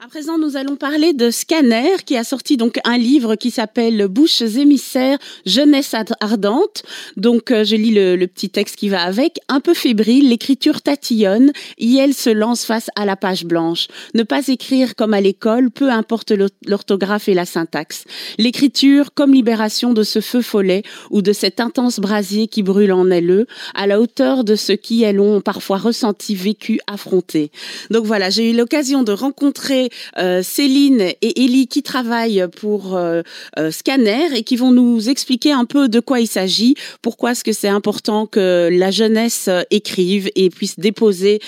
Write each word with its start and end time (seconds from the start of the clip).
À 0.00 0.06
présent, 0.06 0.38
nous 0.38 0.56
allons 0.56 0.76
parler 0.76 1.12
de 1.12 1.28
Scanner, 1.28 1.96
qui 2.06 2.16
a 2.16 2.22
sorti 2.22 2.56
donc 2.56 2.78
un 2.84 2.96
livre 2.96 3.34
qui 3.34 3.50
s'appelle 3.50 4.06
Bouches 4.06 4.42
émissaires, 4.42 5.18
jeunesse 5.44 5.92
ardente. 6.20 6.84
Donc, 7.16 7.50
euh, 7.50 7.64
je 7.64 7.74
lis 7.74 7.90
le, 7.90 8.24
petit 8.26 8.48
texte 8.48 8.76
qui 8.76 8.90
va 8.90 9.02
avec. 9.02 9.40
Un 9.48 9.58
peu 9.58 9.74
fébrile, 9.74 10.28
l'écriture 10.28 10.82
tatillonne, 10.82 11.50
elle 11.80 12.14
se 12.14 12.30
lance 12.30 12.64
face 12.64 12.90
à 12.94 13.06
la 13.06 13.16
page 13.16 13.44
blanche. 13.44 13.88
Ne 14.14 14.22
pas 14.22 14.46
écrire 14.46 14.94
comme 14.94 15.14
à 15.14 15.20
l'école, 15.20 15.72
peu 15.72 15.90
importe 15.90 16.32
l'orthographe 16.64 17.28
et 17.28 17.34
la 17.34 17.44
syntaxe. 17.44 18.04
L'écriture 18.38 19.12
comme 19.14 19.34
libération 19.34 19.94
de 19.94 20.04
ce 20.04 20.20
feu 20.20 20.42
follet 20.42 20.84
ou 21.10 21.22
de 21.22 21.32
cet 21.32 21.58
intense 21.58 21.98
brasier 21.98 22.46
qui 22.46 22.62
brûle 22.62 22.92
en 22.92 23.10
elle, 23.10 23.46
à 23.74 23.88
la 23.88 24.00
hauteur 24.00 24.44
de 24.44 24.54
ce 24.54 24.70
qui 24.70 25.02
elles 25.02 25.18
ont 25.18 25.40
parfois 25.40 25.78
ressenti, 25.78 26.36
vécu, 26.36 26.78
affronté. 26.86 27.50
Donc 27.90 28.04
voilà, 28.06 28.30
j'ai 28.30 28.52
eu 28.52 28.56
l'occasion 28.56 29.02
de 29.02 29.10
rencontrer 29.10 29.87
euh, 30.18 30.42
Céline 30.42 31.00
et 31.00 31.44
Ellie 31.44 31.68
qui 31.68 31.82
travaillent 31.82 32.46
pour 32.60 32.96
euh, 32.96 33.22
euh, 33.58 33.70
Scanner 33.70 34.36
et 34.36 34.42
qui 34.42 34.56
vont 34.56 34.72
nous 34.72 35.08
expliquer 35.08 35.52
un 35.52 35.64
peu 35.64 35.88
de 35.88 36.00
quoi 36.00 36.20
il 36.20 36.26
s'agit, 36.26 36.74
pourquoi 37.02 37.32
est-ce 37.32 37.44
que 37.44 37.52
c'est 37.52 37.68
important 37.68 38.26
que 38.26 38.68
la 38.70 38.90
jeunesse 38.90 39.48
écrive 39.70 40.30
et 40.34 40.50
puisse 40.50 40.78
déposer, 40.78 41.40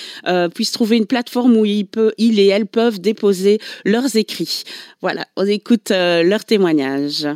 puisse 0.53 0.71
trouver 0.71 0.97
une 0.97 1.05
plateforme 1.05 1.55
où 1.57 1.65
il, 1.65 1.87
et 2.17 2.47
elle 2.47 2.65
peuvent 2.65 2.99
déposer 2.99 3.59
leurs 3.85 4.15
écrits. 4.15 4.63
Voilà, 5.01 5.25
on 5.35 5.45
écoute 5.45 5.89
leurs 5.89 6.45
témoignages. 6.45 7.27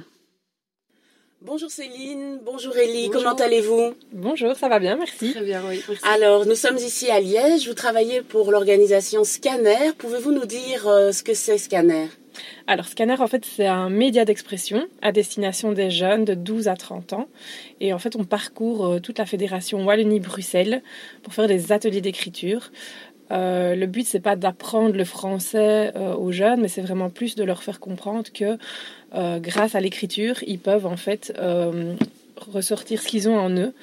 Bonjour 1.46 1.70
Céline, 1.70 2.40
bonjour 2.44 2.76
Ellie, 2.76 3.12
comment 3.12 3.36
allez-vous? 3.36 3.94
Bonjour, 4.12 4.56
ça 4.56 4.68
va 4.68 4.80
bien, 4.80 4.96
merci. 4.96 5.32
Très 5.32 5.44
bien, 5.44 5.62
oui. 5.70 5.80
Alors, 6.02 6.48
nous 6.48 6.56
sommes 6.56 6.78
ici 6.78 7.12
à 7.12 7.20
Liège, 7.20 7.68
vous 7.68 7.76
travaillez 7.76 8.24
pour 8.24 8.52
l'organisation 8.52 9.24
Scanner. 9.24 9.92
Pouvez-vous 9.96 10.32
nous 10.32 10.48
dire 10.48 10.88
euh, 10.88 11.12
ce 11.12 11.22
que 11.22 11.36
c'est 11.36 11.60
Scanner? 11.60 12.08
Alors, 12.66 12.88
Scanner, 12.88 13.20
en 13.20 13.28
fait, 13.28 13.46
c'est 13.46 13.68
un 13.68 13.92
média 13.92 14.26
d'expression 14.26 14.88
à 15.04 15.12
destination 15.12 15.72
des 15.72 15.92
jeunes 15.92 16.26
de 16.26 16.34
12 16.34 16.68
à 16.68 16.76
30 16.76 17.14
ans. 17.14 17.28
Et 17.80 17.94
en 17.94 18.00
fait, 18.00 18.16
on 18.16 18.24
parcourt 18.24 18.86
euh, 18.88 19.00
toute 19.00 19.20
la 19.20 19.28
fédération 19.28 19.86
Wallonie-Bruxelles 19.86 20.82
pour 21.22 21.36
faire 21.36 21.48
des 21.48 21.72
ateliers 21.72 22.02
d'écriture. 22.02 22.72
Euh, 23.32 23.76
le 23.76 23.88
but, 23.88 24.06
c'est 24.06 24.20
pas 24.20 24.36
d'apprendre 24.36 24.96
le 24.96 25.06
français 25.06 25.94
aux 26.18 26.32
jeunes, 26.32 26.62
mais 26.62 26.68
c'est 26.68 26.82
vraiment 26.82 27.10
plus 27.10 27.36
de 27.36 27.44
leur 27.44 27.64
faire 27.64 27.80
comprendre 27.80 28.26
que 28.34 28.58
euh, 29.16 29.40
grâce 29.40 29.76
à 29.76 29.80
l'écriture, 29.80 30.36
ils 30.46 30.60
peuvent 30.60 30.86
en 30.86 30.98
fait 30.98 31.34
euh, 31.40 31.94
ressortir 32.38 33.02
ce 33.02 33.08
qu'ils 33.08 33.30
ont 33.30 33.38
en 33.38 33.50
eux. 33.50 33.74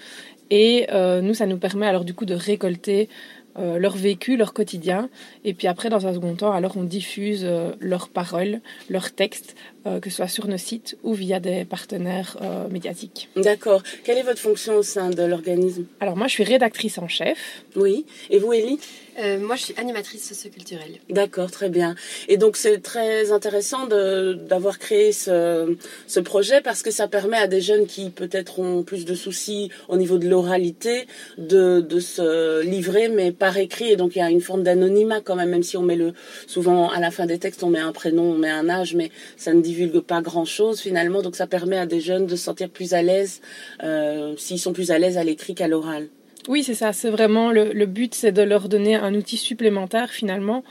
Et 0.51 0.87
euh, 0.93 1.23
nous, 1.23 1.35
ça 1.35 1.47
nous 1.47 1.57
permet 1.57 1.87
alors 1.87 2.05
du 2.05 2.15
coup 2.15 2.27
de 2.27 2.35
récolter 2.35 3.09
leur 3.55 3.95
vécu, 3.95 4.39
leur 4.39 4.55
quotidien. 4.55 5.11
Et 5.45 5.53
puis 5.53 5.67
après, 5.67 5.91
dans 5.91 6.07
un 6.07 6.15
second 6.15 6.35
temps, 6.35 6.53
alors 6.53 6.79
on 6.79 6.85
diffuse 6.85 7.47
leurs 7.81 8.09
paroles, 8.09 8.63
leurs 8.89 9.13
textes, 9.13 9.57
que 9.85 10.11
ce 10.11 10.17
soit 10.17 10.29
sur 10.29 10.47
nos 10.47 10.57
sites 10.57 10.97
ou 11.03 11.15
via 11.15 11.41
des 11.41 11.65
partenaires 11.65 12.37
médiatiques. 12.71 13.29
D'accord. 13.37 13.83
Quelle 14.05 14.19
est 14.19 14.23
votre 14.23 14.41
fonction 14.41 14.77
au 14.77 14.83
sein 14.83 15.11
de 15.11 15.23
l'organisme? 15.23 15.87
Alors 16.01 16.17
moi, 16.17 16.27
je 16.27 16.33
suis 16.33 16.45
rédactrice 16.45 16.99
en 16.99 17.09
chef. 17.09 17.65
Oui. 17.77 18.07
Et 18.31 18.39
vous, 18.39 18.53
Élie? 18.53 18.79
Euh, 19.19 19.39
moi, 19.39 19.57
je 19.57 19.65
suis 19.65 19.75
animatrice 19.77 20.27
socioculturelle. 20.27 20.99
D'accord, 21.11 21.51
très 21.51 21.69
bien. 21.69 21.95
Et 22.29 22.39
donc, 22.39 22.57
c'est 22.57 22.79
très 22.79 23.31
intéressant 23.31 23.87
d'avoir 23.87 24.79
créé 24.79 25.13
ce, 25.13 25.77
ce, 26.07 26.21
projet 26.21 26.63
parce 26.63 26.83
que 26.83 26.91
ça 26.91 27.09
permet 27.09 27.37
à 27.37 27.47
des 27.47 27.61
jeunes 27.61 27.87
qui 27.87 28.09
peut-être 28.09 28.59
ont 28.59 28.83
plus 28.83 29.05
de 29.05 29.15
soucis 29.15 29.71
au 29.89 29.97
niveau 29.97 30.17
de 30.17 30.29
l'oralité 30.29 31.07
de, 31.37 31.81
de, 31.81 32.01
se 32.01 32.63
livrer, 32.63 33.09
mais 33.09 33.33
par 33.33 33.57
écrit. 33.59 33.91
Et 33.91 33.97
donc, 33.97 34.17
il 34.17 34.21
y 34.21 34.23
a 34.23 34.31
une 34.31 34.41
forme 34.41 34.63
d'anonymat 34.63 35.21
quand 35.21 35.37
même, 35.37 35.51
même 35.51 35.63
si 35.63 35.77
on 35.77 35.83
met 35.83 35.97
le, 35.97 36.15
souvent 36.47 36.89
à 36.89 36.99
la 36.99 37.11
fin 37.11 37.27
des 37.27 37.39
textes, 37.39 37.63
on 37.63 37.71
met 37.71 37.81
un 37.81 37.93
prénom, 37.93 38.33
on 38.33 38.39
met 38.39 38.51
un 38.51 38.69
âge, 38.71 38.95
mais 38.95 39.11
ça 39.37 39.53
ne 39.53 39.61
divulgue 39.73 40.01
pas 40.01 40.21
grand-chose 40.21 40.81
finalement. 40.81 41.23
Donc, 41.23 41.37
ça 41.37 41.47
permet 41.47 41.79
à 41.79 41.87
des 41.87 42.01
jeunes 42.01 42.27
de 42.27 42.37
se 42.37 42.45
sentir 42.45 42.69
plus 42.69 42.95
à 42.95 43.03
l'aise, 43.03 43.41
euh, 43.83 44.35
s'ils 44.37 44.59
sont 44.59 44.73
plus 44.73 44.91
à 44.91 44.99
l'aise 44.99 45.19
à 45.19 45.25
l'écrit 45.25 45.55
qu'à 45.55 45.69
l'oral. 45.69 46.09
Oui, 46.49 46.63
c'est 46.63 46.75
ça. 46.75 46.93
C'est 46.93 47.11
vraiment 47.11 47.51
le, 47.53 47.87
but, 47.87 48.15
c'est 48.15 48.33
de 48.33 48.43
leur 48.43 48.69
donner 48.69 48.97
un 48.97 49.15
outil 49.15 49.37
supplémentaire 49.37 50.11
finalement 50.11 50.65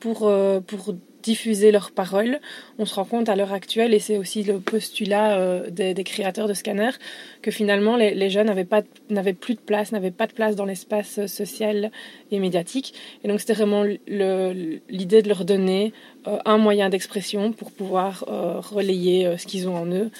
pour, 0.00 0.28
euh, 0.28 0.60
pour 0.60 0.94
diffuser 1.26 1.72
leurs 1.72 1.90
paroles. 1.90 2.38
On 2.78 2.86
se 2.86 2.94
rend 2.94 3.04
compte 3.04 3.28
à 3.28 3.34
l'heure 3.34 3.52
actuelle, 3.52 3.92
et 3.94 3.98
c'est 3.98 4.16
aussi 4.16 4.44
le 4.44 4.60
postulat 4.60 5.38
euh, 5.38 5.70
des, 5.70 6.04
créateurs 6.04 6.46
de 6.46 6.54
scanners, 6.54 6.96
que 7.42 7.50
finalement 7.50 7.96
les, 7.96 8.30
jeunes 8.30 8.46
n'avaient, 9.10 9.32
plus 9.32 9.54
de 9.54 9.60
place, 9.60 9.90
n'avaient 9.90 10.12
pas 10.12 10.28
de 10.28 10.32
place 10.32 10.54
dans 10.54 10.64
l'espace 10.64 11.26
social 11.26 11.90
et 12.30 12.38
médiatique. 12.38 12.94
Et 13.24 13.28
donc 13.28 13.40
c'était 13.40 13.54
vraiment 13.54 13.82
l'idée 13.82 15.22
de 15.22 15.28
leur 15.28 15.44
donner 15.44 15.92
euh, 16.28 16.38
un 16.44 16.58
moyen 16.58 16.88
d'expression 16.90 17.52
pour 17.52 17.72
pouvoir 17.72 18.24
relayer 18.70 19.36
ce 19.36 19.46
qu'ils 19.46 19.68
ont 19.68 19.76
en 19.76 19.86
eux. 19.86 20.10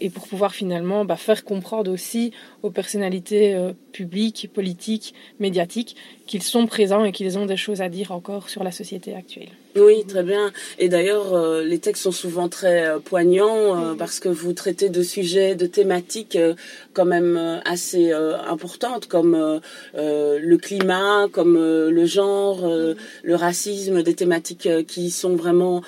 Et 0.00 0.10
pour 0.10 0.26
pouvoir 0.28 0.54
finalement 0.54 1.04
bah, 1.04 1.16
faire 1.16 1.44
comprendre 1.44 1.90
aussi 1.90 2.32
aux 2.62 2.70
personnalités 2.70 3.56
publiques, 3.92 4.50
politiques, 4.52 5.14
médiatiques, 5.40 5.96
qu'ils 6.26 6.42
sont 6.42 6.66
présents 6.66 7.04
et 7.04 7.12
qu'ils 7.12 7.38
ont 7.38 7.46
des 7.46 7.56
choses 7.56 7.80
à 7.80 7.88
dire 7.88 8.12
encore 8.12 8.48
sur 8.48 8.64
la 8.64 8.72
société 8.72 9.14
actuelle. 9.14 9.50
Oui, 9.76 10.04
très 10.06 10.22
bien. 10.22 10.52
Et 10.78 10.88
d'ailleurs, 10.88 11.34
euh, 11.34 11.64
les 11.64 11.80
textes 11.80 12.04
sont 12.04 12.12
souvent 12.12 12.48
très 12.48 12.86
euh, 12.86 12.98
poignants 13.00 13.76
euh, 13.76 13.94
parce 13.94 14.20
que 14.20 14.28
vous 14.28 14.52
traitez 14.52 14.88
de 14.88 15.02
sujets, 15.02 15.56
de 15.56 15.66
thématiques 15.66 16.38
quand 16.92 17.04
même 17.04 17.60
assez 17.64 18.12
importantes 18.12 19.06
comme 19.06 19.60
le 19.94 20.56
climat, 20.56 21.26
comme 21.32 21.56
le 21.56 22.06
genre, 22.06 22.68
le 22.68 23.34
racisme, 23.34 24.02
des 24.02 24.14
thématiques 24.14 24.68
qui 24.86 25.10
sont 25.10 25.34
vraiment, 25.34 25.82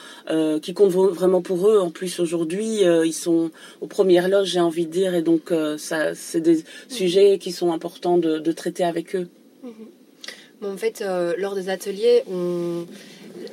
qui 0.63 0.75
comptent 0.75 0.91
vraiment 0.91 1.43
pour 1.43 1.69
eux. 1.69 1.79
En 1.79 1.91
plus, 1.91 2.19
aujourd'hui, 2.19 2.81
ils 2.83 3.15
sont 3.15 3.51
aux 3.81 3.87
premières 3.87 4.29
loges, 4.29 4.49
j'ai 4.49 4.61
envie 4.61 4.87
de 4.87 4.93
dire, 4.93 5.15
et 5.15 5.23
donc 5.23 5.53
ça, 5.79 6.15
c'est 6.15 6.41
des 6.41 6.65
sujets 6.89 7.39
qui 7.39 7.53
sont 7.53 7.73
importants 7.73 8.19
de, 8.19 8.53
traiter 8.53 8.85
avec 8.85 9.15
eux. 9.15 9.29
Mhm. 9.63 10.73
en 10.73 10.77
fait, 10.77 11.03
euh, 11.03 11.35
lors 11.37 11.55
des 11.55 11.69
ateliers, 11.69 12.23
on, 12.31 12.87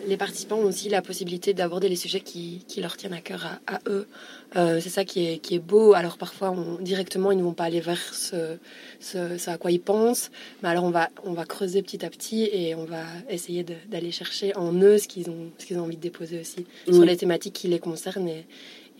les 0.08 0.18
participants 0.18 0.58
ont 0.58 0.66
aussi 0.66 0.90
la 0.90 1.02
possibilité 1.02 1.54
d'aborder 1.54 1.90
les 1.90 1.96
sujets 1.96 2.22
qui, 2.22 2.64
leur 2.78 2.98
tiennent 2.98 3.14
à 3.14 3.22
cœur 3.22 3.60
à, 3.68 3.80
eux. 3.88 4.08
Euh, 4.56 4.80
c'est 4.82 4.90
ça 4.90 5.04
qui 5.04 5.26
est, 5.26 5.38
qui 5.40 5.56
est 5.56 5.60
beau. 5.60 5.94
Alors 5.94 6.18
parfois, 6.18 6.52
on, 6.52 6.82
directement, 6.82 7.32
ils 7.32 7.38
ne 7.38 7.44
vont 7.44 7.54
pas 7.54 7.64
aller 7.64 7.80
vers 7.80 8.14
ce, 8.14 8.58
ce, 9.00 9.50
à 9.50 9.58
quoi 9.58 9.72
ils 9.72 9.80
pensent. 9.80 10.32
Mais 10.62 10.70
alors, 10.70 10.84
on 10.84 10.92
va, 10.92 11.10
on 11.24 11.34
va 11.34 11.46
creuser 11.46 11.82
petit 11.82 12.06
à 12.06 12.10
petit 12.10 12.50
et 12.52 12.76
on 12.76 12.86
va 12.86 13.04
essayer 13.30 13.66
d'aller 13.90 14.12
chercher 14.12 14.56
en 14.56 14.74
eux 14.74 14.98
ce 14.98 15.08
qu'ils 15.08 15.30
ont, 15.30 15.50
ce 15.58 15.66
qu'ils 15.66 15.78
ont 15.78 15.84
envie 15.84 15.98
de 15.98 16.02
déposer 16.02 16.40
aussi 16.40 16.66
sur 16.92 17.06
les 17.06 17.18
thématiques 17.18 17.54
qui 17.54 17.68
les 17.68 17.80
concernent 17.80 18.28
et, 18.28 18.46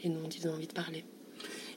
et 0.04 0.10
dont 0.10 0.30
ils 0.30 0.48
ont 0.48 0.54
envie 0.54 0.68
de 0.68 0.74
parler. 0.74 1.04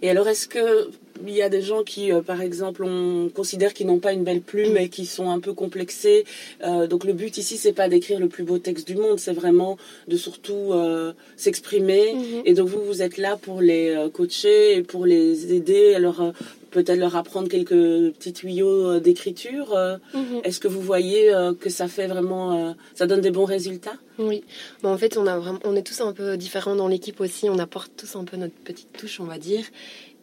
Et 0.03 0.11
alors, 0.11 0.29
est-ce 0.29 0.47
que 0.47 0.91
il 1.27 1.33
y 1.33 1.43
a 1.43 1.49
des 1.49 1.63
gens 1.63 1.83
qui, 1.83 2.13
euh, 2.13 2.21
par 2.21 2.43
exemple, 2.43 2.85
on 2.85 3.31
considère 3.31 3.73
qu'ils 3.73 3.87
n'ont 3.87 3.99
pas 3.99 4.13
une 4.13 4.25
belle 4.25 4.43
plume 4.43 4.77
et 4.77 4.91
qui 4.91 5.07
sont 5.07 5.31
un 5.31 5.41
peu 5.41 5.55
complexés. 5.55 6.25
Euh, 6.63 6.87
donc 6.87 7.05
le 7.05 7.15
but 7.15 7.39
ici, 7.39 7.57
c'est 7.57 7.73
pas 7.73 7.89
d'écrire 7.89 8.21
le 8.21 8.29
plus 8.29 8.45
beau 8.45 8.59
texte 8.59 8.87
du 8.87 8.97
monde, 8.97 9.19
c'est 9.19 9.33
vraiment 9.33 9.79
de 10.09 10.17
surtout 10.17 10.73
euh, 10.73 11.13
s'exprimer. 11.37 12.15
Mhm. 12.15 12.43
Et 12.45 12.53
donc 12.53 12.69
vous, 12.69 12.85
vous 12.85 13.01
êtes 13.01 13.17
là 13.17 13.37
pour 13.37 13.63
les 13.63 13.97
coacher 14.13 14.77
et 14.77 14.83
pour 14.83 15.07
les 15.07 15.55
aider. 15.55 15.95
Alors 15.95 16.33
peut-être 16.77 16.99
leur 16.99 17.17
apprendre 17.17 17.49
quelques 17.49 18.13
petits 18.17 18.33
tuyaux 18.33 19.01
d'écriture. 19.01 19.75
Mhm. 20.15 20.41
Est-ce 20.45 20.61
que 20.61 20.69
vous 20.69 20.83
voyez 20.83 21.33
que 21.61 21.71
ça 21.71 21.89
fait 21.89 22.07
vraiment, 22.07 22.75
ça 22.95 23.07
donne 23.07 23.23
des 23.23 23.31
bons 23.31 23.47
résultats? 23.47 23.97
Oui. 24.19 24.45
Bon, 24.83 24.91
en 24.93 24.99
fait, 24.99 25.17
on 25.17 25.27
a 25.27 25.39
vraiment, 25.39 25.59
on 25.65 25.75
est 25.75 25.83
tous 25.83 26.01
un 26.01 26.13
peu 26.13 26.37
différents 26.37 26.77
dans 26.77 26.89
l'équipe 26.89 27.21
aussi. 27.21 27.49
On 27.49 27.59
apporte 27.59 27.93
tous 27.97 28.17
un 28.17 28.25
peu 28.25 28.37
notre 28.37 28.55
petite 28.55 28.93
touche, 28.93 29.21
on 29.21 29.25
va 29.25 29.39
dire. 29.39 29.65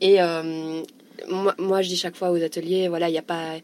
Et 0.02 0.22
euh, 0.22 0.82
moi, 1.28 1.82
je 1.82 1.88
dis 1.88 1.96
chaque 1.96 2.16
fois 2.16 2.32
aux 2.32 2.42
ateliers, 2.42 2.88
voilà, 2.88 3.08
il 3.10 3.12
n'y 3.12 3.18
a 3.18 3.24
pas, 3.24 3.56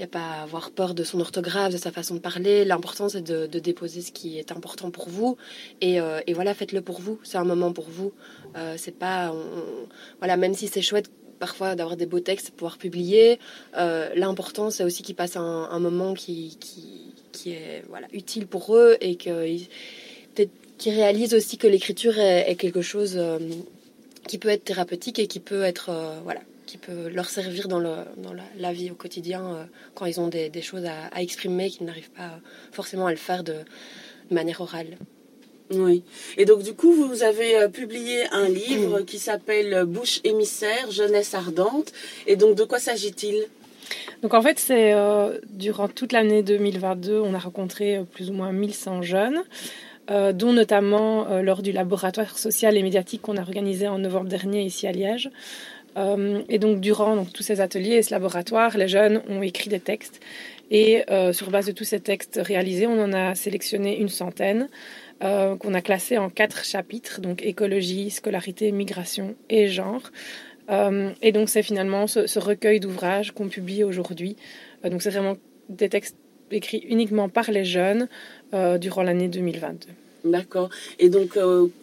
a 0.00 0.06
pas 0.06 0.20
à 0.20 0.42
avoir 0.42 0.70
peur 0.70 0.94
de 0.94 1.04
son 1.04 1.20
orthographe, 1.20 1.72
de 1.72 1.78
sa 1.78 1.90
façon 1.90 2.14
de 2.14 2.20
parler. 2.20 2.64
L'important, 2.64 3.08
c'est 3.08 3.22
de, 3.22 3.46
déposer 3.58 4.02
ce 4.02 4.12
qui 4.12 4.38
est 4.38 4.52
important 4.52 4.90
pour 4.90 5.08
vous. 5.08 5.36
Et, 5.80 6.00
euh, 6.00 6.20
et 6.26 6.34
voilà, 6.34 6.54
faites-le 6.54 6.80
pour 6.82 7.00
vous. 7.00 7.18
C'est 7.22 7.38
un 7.38 7.44
moment 7.44 7.72
pour 7.72 7.88
vous. 7.88 8.12
Euh, 8.56 8.74
c'est 8.76 8.96
pas, 8.96 9.34
voilà, 10.18 10.36
même 10.36 10.54
si 10.54 10.68
c'est 10.68 10.82
chouette 10.82 11.10
parfois 11.38 11.74
d'avoir 11.74 11.96
des 11.96 12.06
beaux 12.06 12.20
textes, 12.20 12.50
pouvoir 12.50 12.78
publier. 12.78 13.38
L'important, 13.74 14.70
c'est 14.70 14.84
aussi 14.84 15.02
qu'ils 15.02 15.14
passent 15.14 15.36
un, 15.36 15.78
moment 15.78 16.14
qui, 16.14 16.58
est 17.46 17.82
utile 18.12 18.46
pour 18.46 18.76
eux 18.76 18.96
et 19.00 19.16
qu'ils 19.16 19.68
réalisent 20.86 21.34
aussi 21.34 21.58
que 21.58 21.66
l'écriture 21.66 22.18
est, 22.18 22.56
quelque 22.56 22.82
chose 22.82 23.18
qui 24.26 24.38
peut 24.38 24.48
être 24.48 24.64
thérapeutique 24.64 25.18
et 25.18 25.26
qui 25.26 25.40
peut 25.40 25.64
euh, 26.88 27.10
leur 27.10 27.28
servir 27.28 27.68
dans, 27.68 27.78
la, 27.78 28.72
vie 28.72 28.90
au 28.90 28.94
quotidien 28.94 29.44
euh, 29.44 29.64
quand 29.94 30.06
ils 30.06 30.20
ont 30.20 30.28
des, 30.28 30.48
des 30.50 30.62
choses 30.62 30.84
à, 30.84 31.20
exprimer 31.20 31.70
qu'ils 31.70 31.86
n'arrivent 31.86 32.10
pas 32.10 32.40
forcément 32.72 33.06
à 33.06 33.12
le 33.12 33.16
faire 33.16 33.44
de, 33.44 33.54
manière 34.30 34.60
orale. 34.60 34.96
Oui. 35.72 36.02
Et 36.36 36.44
donc 36.44 36.62
du 36.62 36.74
coup, 36.74 36.92
vous 36.92 37.22
avez 37.22 37.56
euh, 37.56 37.68
publié 37.68 38.24
un 38.32 38.48
livre 38.48 39.00
qui 39.00 39.18
s'appelle 39.18 39.84
Bouche 39.84 40.20
émissaire, 40.24 40.90
jeunesse 40.90 41.34
ardente. 41.34 41.92
Et 42.26 42.36
donc 42.36 42.56
de 42.56 42.64
quoi 42.64 42.78
s'agit-il? 42.78 43.46
Donc 44.22 44.34
en 44.34 44.42
fait, 44.42 44.58
c'est 44.58 44.94
durant 45.48 45.86
toute 45.86 46.12
l'année 46.12 46.42
2022, 46.42 47.20
on 47.20 47.34
a 47.34 47.38
rencontré 47.38 48.00
plus 48.12 48.30
ou 48.30 48.32
moins 48.32 48.50
1100 48.50 49.02
jeunes 49.02 49.42
dont 50.08 50.52
notamment 50.52 51.40
lors 51.40 51.62
du 51.62 51.70
laboratoire 51.70 52.36
social 52.36 52.76
et 52.76 52.82
médiatique 52.82 53.22
qu'on 53.22 53.36
a 53.36 53.42
organisé 53.42 53.86
en 53.86 53.98
novembre 53.98 54.28
dernier 54.28 54.62
ici 54.62 54.88
à 54.88 54.92
Liège. 54.92 55.30
et 55.96 56.58
donc 56.58 56.80
durant 56.80 57.14
donc, 57.14 57.32
tous 57.32 57.44
ces 57.44 57.60
ateliers 57.60 57.96
et 57.96 58.02
ce 58.02 58.10
laboratoire, 58.10 58.76
les 58.76 58.88
jeunes 58.88 59.22
ont 59.28 59.42
écrit 59.42 59.70
des 59.70 59.80
textes 59.80 60.20
et 60.72 61.04
sur 61.32 61.50
base 61.50 61.66
de 61.66 61.72
tous 61.72 61.84
ces 61.84 62.00
textes 62.00 62.40
réalisés, 62.42 62.88
on 62.88 63.00
en 63.00 63.12
a 63.12 63.36
sélectionné 63.36 64.00
une 64.00 64.08
centaine. 64.08 64.68
Euh, 65.24 65.56
qu'on 65.56 65.72
a 65.72 65.80
classé 65.80 66.18
en 66.18 66.28
quatre 66.28 66.62
chapitres, 66.62 67.22
donc 67.22 67.42
écologie, 67.42 68.10
scolarité, 68.10 68.70
migration 68.70 69.34
et 69.48 69.66
genre. 69.66 70.02
Euh, 70.68 71.10
et 71.22 71.32
donc 71.32 71.48
c'est 71.48 71.62
finalement 71.62 72.06
ce, 72.06 72.38
recueil 72.38 72.80
d'ouvrages 72.80 73.32
qu'on 73.32 73.48
publie 73.48 73.82
aujourd'hui. 73.82 74.36
Euh, 74.84 74.90
donc 74.90 75.00
c'est 75.00 75.08
vraiment 75.08 75.38
des 75.70 75.88
textes 75.88 76.16
écrits 76.50 76.84
uniquement 76.86 77.30
par 77.30 77.50
les 77.50 77.64
jeunes 77.64 78.08
durant 78.78 79.02
l'année 79.02 79.28
2022. 79.28 79.88
D'accord. 80.24 80.68
Et 80.98 81.08
donc, 81.08 81.36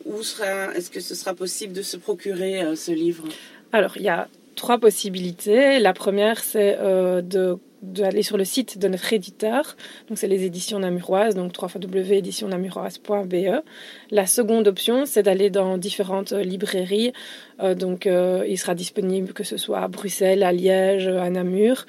où 0.05 0.23
sera, 0.23 0.73
est-ce 0.73 0.89
que 0.89 1.01
ce 1.01 1.15
sera 1.15 1.33
possible 1.33 1.73
de 1.73 1.81
se 1.81 1.97
procurer 1.97 2.63
ce 2.77 2.91
livre? 2.91 3.25
Alors, 3.73 3.97
il 3.97 4.03
y 4.03 4.09
a 4.09 4.29
trois 4.55 4.77
possibilités. 4.77 5.79
La 5.79 5.93
première, 5.93 6.41
c'est 6.41 6.77
de 6.77 7.57
d'aller 7.83 8.23
sur 8.23 8.37
le 8.37 8.45
site 8.45 8.79
de 8.79 8.87
notre 8.87 9.13
éditeur. 9.13 9.75
Donc, 10.07 10.17
c'est 10.17 10.27
les 10.27 10.43
éditions 10.43 10.79
namuroises, 10.79 11.35
donc 11.35 11.53
www.éditionnamuroise.be. 11.61 13.63
La 14.09 14.25
seconde 14.25 14.67
option, 14.67 15.05
c'est 15.05 15.23
d'aller 15.23 15.49
dans 15.49 15.77
différentes 15.77 16.31
librairies. 16.31 17.13
Euh, 17.61 17.75
donc, 17.75 18.07
euh, 18.07 18.45
il 18.47 18.57
sera 18.57 18.73
disponible 18.73 19.33
que 19.33 19.43
ce 19.43 19.57
soit 19.57 19.81
à 19.81 19.87
Bruxelles, 19.87 20.43
à 20.43 20.51
Liège, 20.51 21.07
à 21.07 21.29
Namur. 21.29 21.85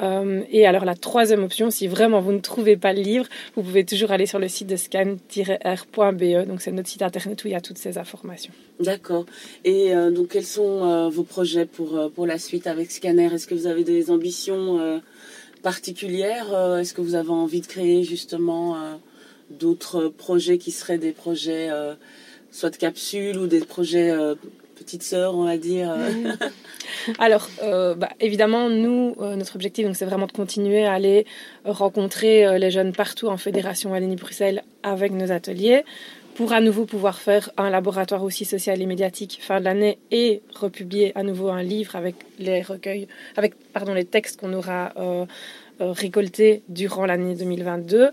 Euh, 0.00 0.42
et 0.50 0.66
alors 0.66 0.84
la 0.84 0.94
troisième 0.94 1.42
option, 1.44 1.70
si 1.70 1.88
vraiment 1.88 2.20
vous 2.20 2.32
ne 2.32 2.40
trouvez 2.40 2.76
pas 2.76 2.92
le 2.92 3.02
livre, 3.02 3.26
vous 3.54 3.62
pouvez 3.62 3.84
toujours 3.84 4.10
aller 4.10 4.26
sur 4.26 4.38
le 4.38 4.48
site 4.48 4.68
de 4.68 4.76
scan-r.be. 4.76 6.46
Donc 6.46 6.60
c'est 6.60 6.72
notre 6.72 6.88
site 6.88 7.02
internet 7.02 7.44
où 7.44 7.48
il 7.48 7.52
y 7.52 7.56
a 7.56 7.60
toutes 7.60 7.78
ces 7.78 7.98
informations. 7.98 8.52
D'accord. 8.80 9.26
Et 9.64 9.92
donc 10.10 10.28
quels 10.28 10.44
sont 10.44 11.10
vos 11.10 11.22
projets 11.22 11.66
pour, 11.66 12.10
pour 12.14 12.26
la 12.26 12.38
suite 12.38 12.66
avec 12.66 12.90
Scanner? 12.90 13.32
Est-ce 13.34 13.46
que 13.46 13.54
vous 13.54 13.66
avez 13.66 13.84
des 13.84 14.10
ambitions 14.10 15.00
particulière 15.60 16.52
euh, 16.52 16.78
Est-ce 16.78 16.94
que 16.94 17.00
vous 17.00 17.14
avez 17.14 17.30
envie 17.30 17.60
de 17.60 17.66
créer 17.66 18.02
justement 18.02 18.76
euh, 18.76 18.94
d'autres 19.50 20.08
projets 20.08 20.58
qui 20.58 20.70
seraient 20.70 20.98
des 20.98 21.12
projets 21.12 21.70
euh, 21.70 21.94
soit 22.50 22.70
de 22.70 22.76
capsules 22.76 23.38
ou 23.38 23.46
des 23.46 23.60
projets 23.60 24.12
petites 24.80 25.02
sœurs, 25.02 25.34
on 25.34 25.44
va 25.44 25.56
dire 25.56 25.94
Alors, 27.18 27.48
bah, 27.60 28.08
évidemment, 28.20 28.68
nous, 28.68 29.14
notre 29.36 29.54
objectif, 29.56 29.86
donc, 29.86 29.96
c'est 29.96 30.04
vraiment 30.04 30.26
de 30.26 30.32
continuer 30.32 30.84
à 30.84 30.92
aller 30.94 31.26
rencontrer 31.64 32.58
les 32.58 32.70
jeunes 32.70 32.92
partout 32.92 33.28
en 33.28 33.36
Fédération 33.36 33.92
Wallonie-Bruxelles 33.92 34.62
avec 34.82 35.12
nos 35.12 35.30
ateliers 35.30 35.84
pour 36.40 36.54
à 36.54 36.62
nouveau 36.62 36.86
pouvoir 36.86 37.18
faire 37.18 37.50
un 37.58 37.68
laboratoire 37.68 38.22
aussi 38.22 38.46
social 38.46 38.80
et 38.80 38.86
médiatique 38.86 39.40
fin 39.42 39.60
de 39.60 39.64
l'année 39.66 39.98
et 40.10 40.40
republier 40.54 41.12
à 41.14 41.22
nouveau 41.22 41.50
un 41.50 41.62
livre 41.62 41.96
avec 41.96 42.14
les 42.38 42.62
recueils, 42.62 43.08
avec 43.36 43.54
pardon 43.74 43.92
les 43.92 44.06
textes 44.06 44.40
qu'on 44.40 44.54
aura 44.54 44.94
euh, 44.96 45.26
euh, 45.82 45.92
récoltés 45.92 46.62
durant 46.70 47.04
l'année 47.04 47.34
2022. 47.34 48.10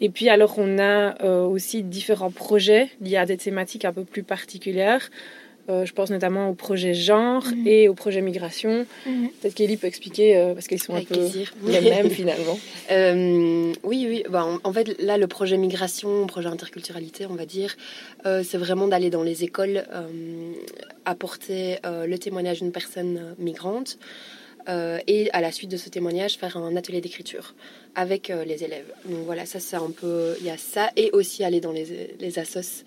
Et 0.00 0.08
puis 0.08 0.30
alors 0.30 0.54
on 0.56 0.78
a 0.78 1.22
euh, 1.22 1.44
aussi 1.44 1.82
différents 1.82 2.30
projets 2.30 2.88
liés 3.02 3.18
à 3.18 3.26
des 3.26 3.36
thématiques 3.36 3.84
un 3.84 3.92
peu 3.92 4.04
plus 4.04 4.22
particulières. 4.22 5.10
Euh, 5.68 5.84
je 5.84 5.92
pense 5.92 6.10
notamment 6.10 6.48
au 6.48 6.54
projet 6.54 6.94
genre 6.94 7.44
mhm. 7.44 7.66
et 7.66 7.88
au 7.88 7.94
projet 7.94 8.20
migration. 8.20 8.86
Mhm. 9.04 9.30
Peut-être 9.40 9.54
qu'Elie 9.54 9.76
peut 9.76 9.86
expliquer, 9.86 10.36
euh, 10.36 10.54
parce 10.54 10.68
qu'ils 10.68 10.82
sont 10.82 10.94
un 10.94 11.02
peu 11.02 11.28
les 11.64 11.80
mêmes 11.90 12.10
finalement. 12.10 12.58
Euh, 12.90 13.72
oui, 13.82 14.06
oui. 14.08 14.24
Bah, 14.28 14.46
en, 14.62 14.72
fait, 14.72 15.00
là, 15.00 15.18
le 15.18 15.26
projet 15.26 15.56
migration, 15.56 16.26
projet 16.26 16.48
interculturalité, 16.48 17.26
on 17.26 17.34
va 17.34 17.46
dire, 17.46 17.76
c'est 18.24 18.58
vraiment 18.58 18.88
d'aller 18.88 19.10
dans 19.10 19.22
les 19.22 19.44
écoles, 19.44 19.84
apporter 21.04 21.78
le 21.84 22.16
témoignage 22.16 22.60
d'une 22.60 22.72
personne 22.72 23.34
migrante. 23.38 23.98
et 24.68 25.30
à 25.32 25.40
la 25.40 25.52
suite 25.52 25.70
de 25.70 25.76
ce 25.76 25.88
témoignage, 25.88 26.36
faire 26.36 26.56
un 26.56 26.76
atelier 26.76 27.00
d'écriture 27.00 27.54
avec 27.94 28.32
les 28.46 28.64
élèves. 28.64 28.90
Donc 29.04 29.24
voilà, 29.24 29.46
ça 29.46 29.60
c'est 29.60 29.76
un 29.76 29.90
peu, 29.90 30.34
il 30.40 30.46
y 30.46 30.50
a 30.50 30.56
ça 30.56 30.90
et 30.96 31.10
aussi 31.12 31.44
aller 31.44 31.60
dans 31.60 31.72
les, 31.72 32.14
les 32.18 32.38
assos 32.38 32.84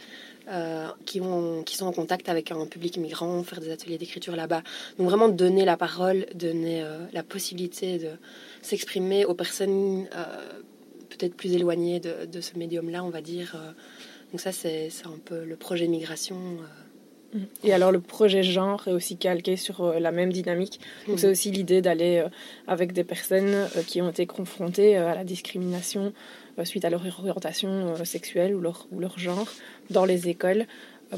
qui, 1.06 1.22
ont, 1.22 1.64
qui 1.64 1.76
sont 1.76 1.86
en 1.86 1.92
contact 1.92 2.30
avec 2.30 2.52
un 2.52 2.66
public 2.66 2.98
migrant, 2.98 3.44
faire 3.44 3.60
des 3.60 3.72
ateliers 3.72 3.98
d'écriture 3.98 4.36
là-bas. 4.36 4.64
Donc 4.98 5.08
vraiment 5.08 5.30
donner 5.30 5.66
la 5.66 5.78
parole, 5.78 6.26
donner 6.34 6.82
euh, 6.84 7.06
la 7.14 7.24
possibilité 7.24 8.00
de 8.00 8.10
s'exprimer 8.62 9.26
aux 9.26 9.36
personnes 9.36 10.08
euh, 10.16 10.60
peut-être 11.10 11.36
plus 11.36 11.54
éloignées 11.54 12.00
de 12.00 12.42
ce 12.42 12.58
médium-là, 12.58 13.04
on 13.04 13.10
va 13.10 13.22
dire. 13.22 13.56
Donc 14.32 14.40
ça, 14.40 14.52
c'est 14.52 14.90
un 15.06 15.18
peu 15.24 15.44
le 15.44 15.56
projet 15.56 15.88
migration. 15.88 16.38
Et 17.64 17.74
alors 17.74 17.92
le 17.92 18.00
projet 18.00 18.42
genre 18.44 18.88
est 18.88 18.92
aussi 18.92 19.18
calqué 19.18 19.56
sur 19.56 19.94
la 20.00 20.12
même 20.12 20.32
dynamique. 20.34 20.80
Donc 21.08 21.18
mm. 21.18 21.20
c'est 21.20 21.30
aussi 21.30 21.52
l'idée 21.52 21.82
d'aller 21.82 22.24
avec 22.68 22.92
des 22.94 23.04
personnes 23.04 23.68
qui 23.88 24.02
ont 24.02 24.10
été 24.10 24.26
confrontées 24.26 24.98
à 24.98 25.14
la 25.16 25.24
discrimination 25.24 26.14
suite 26.66 26.86
à 26.86 26.90
leur 26.90 27.06
orientation 27.20 27.96
sexuelle 28.04 28.54
ou 28.56 28.60
leur, 28.60 28.88
ou 28.92 29.00
leur 29.00 29.18
genre 29.18 29.48
dans 29.90 30.06
les 30.06 30.28
écoles 30.28 30.60
euh, 30.62 30.66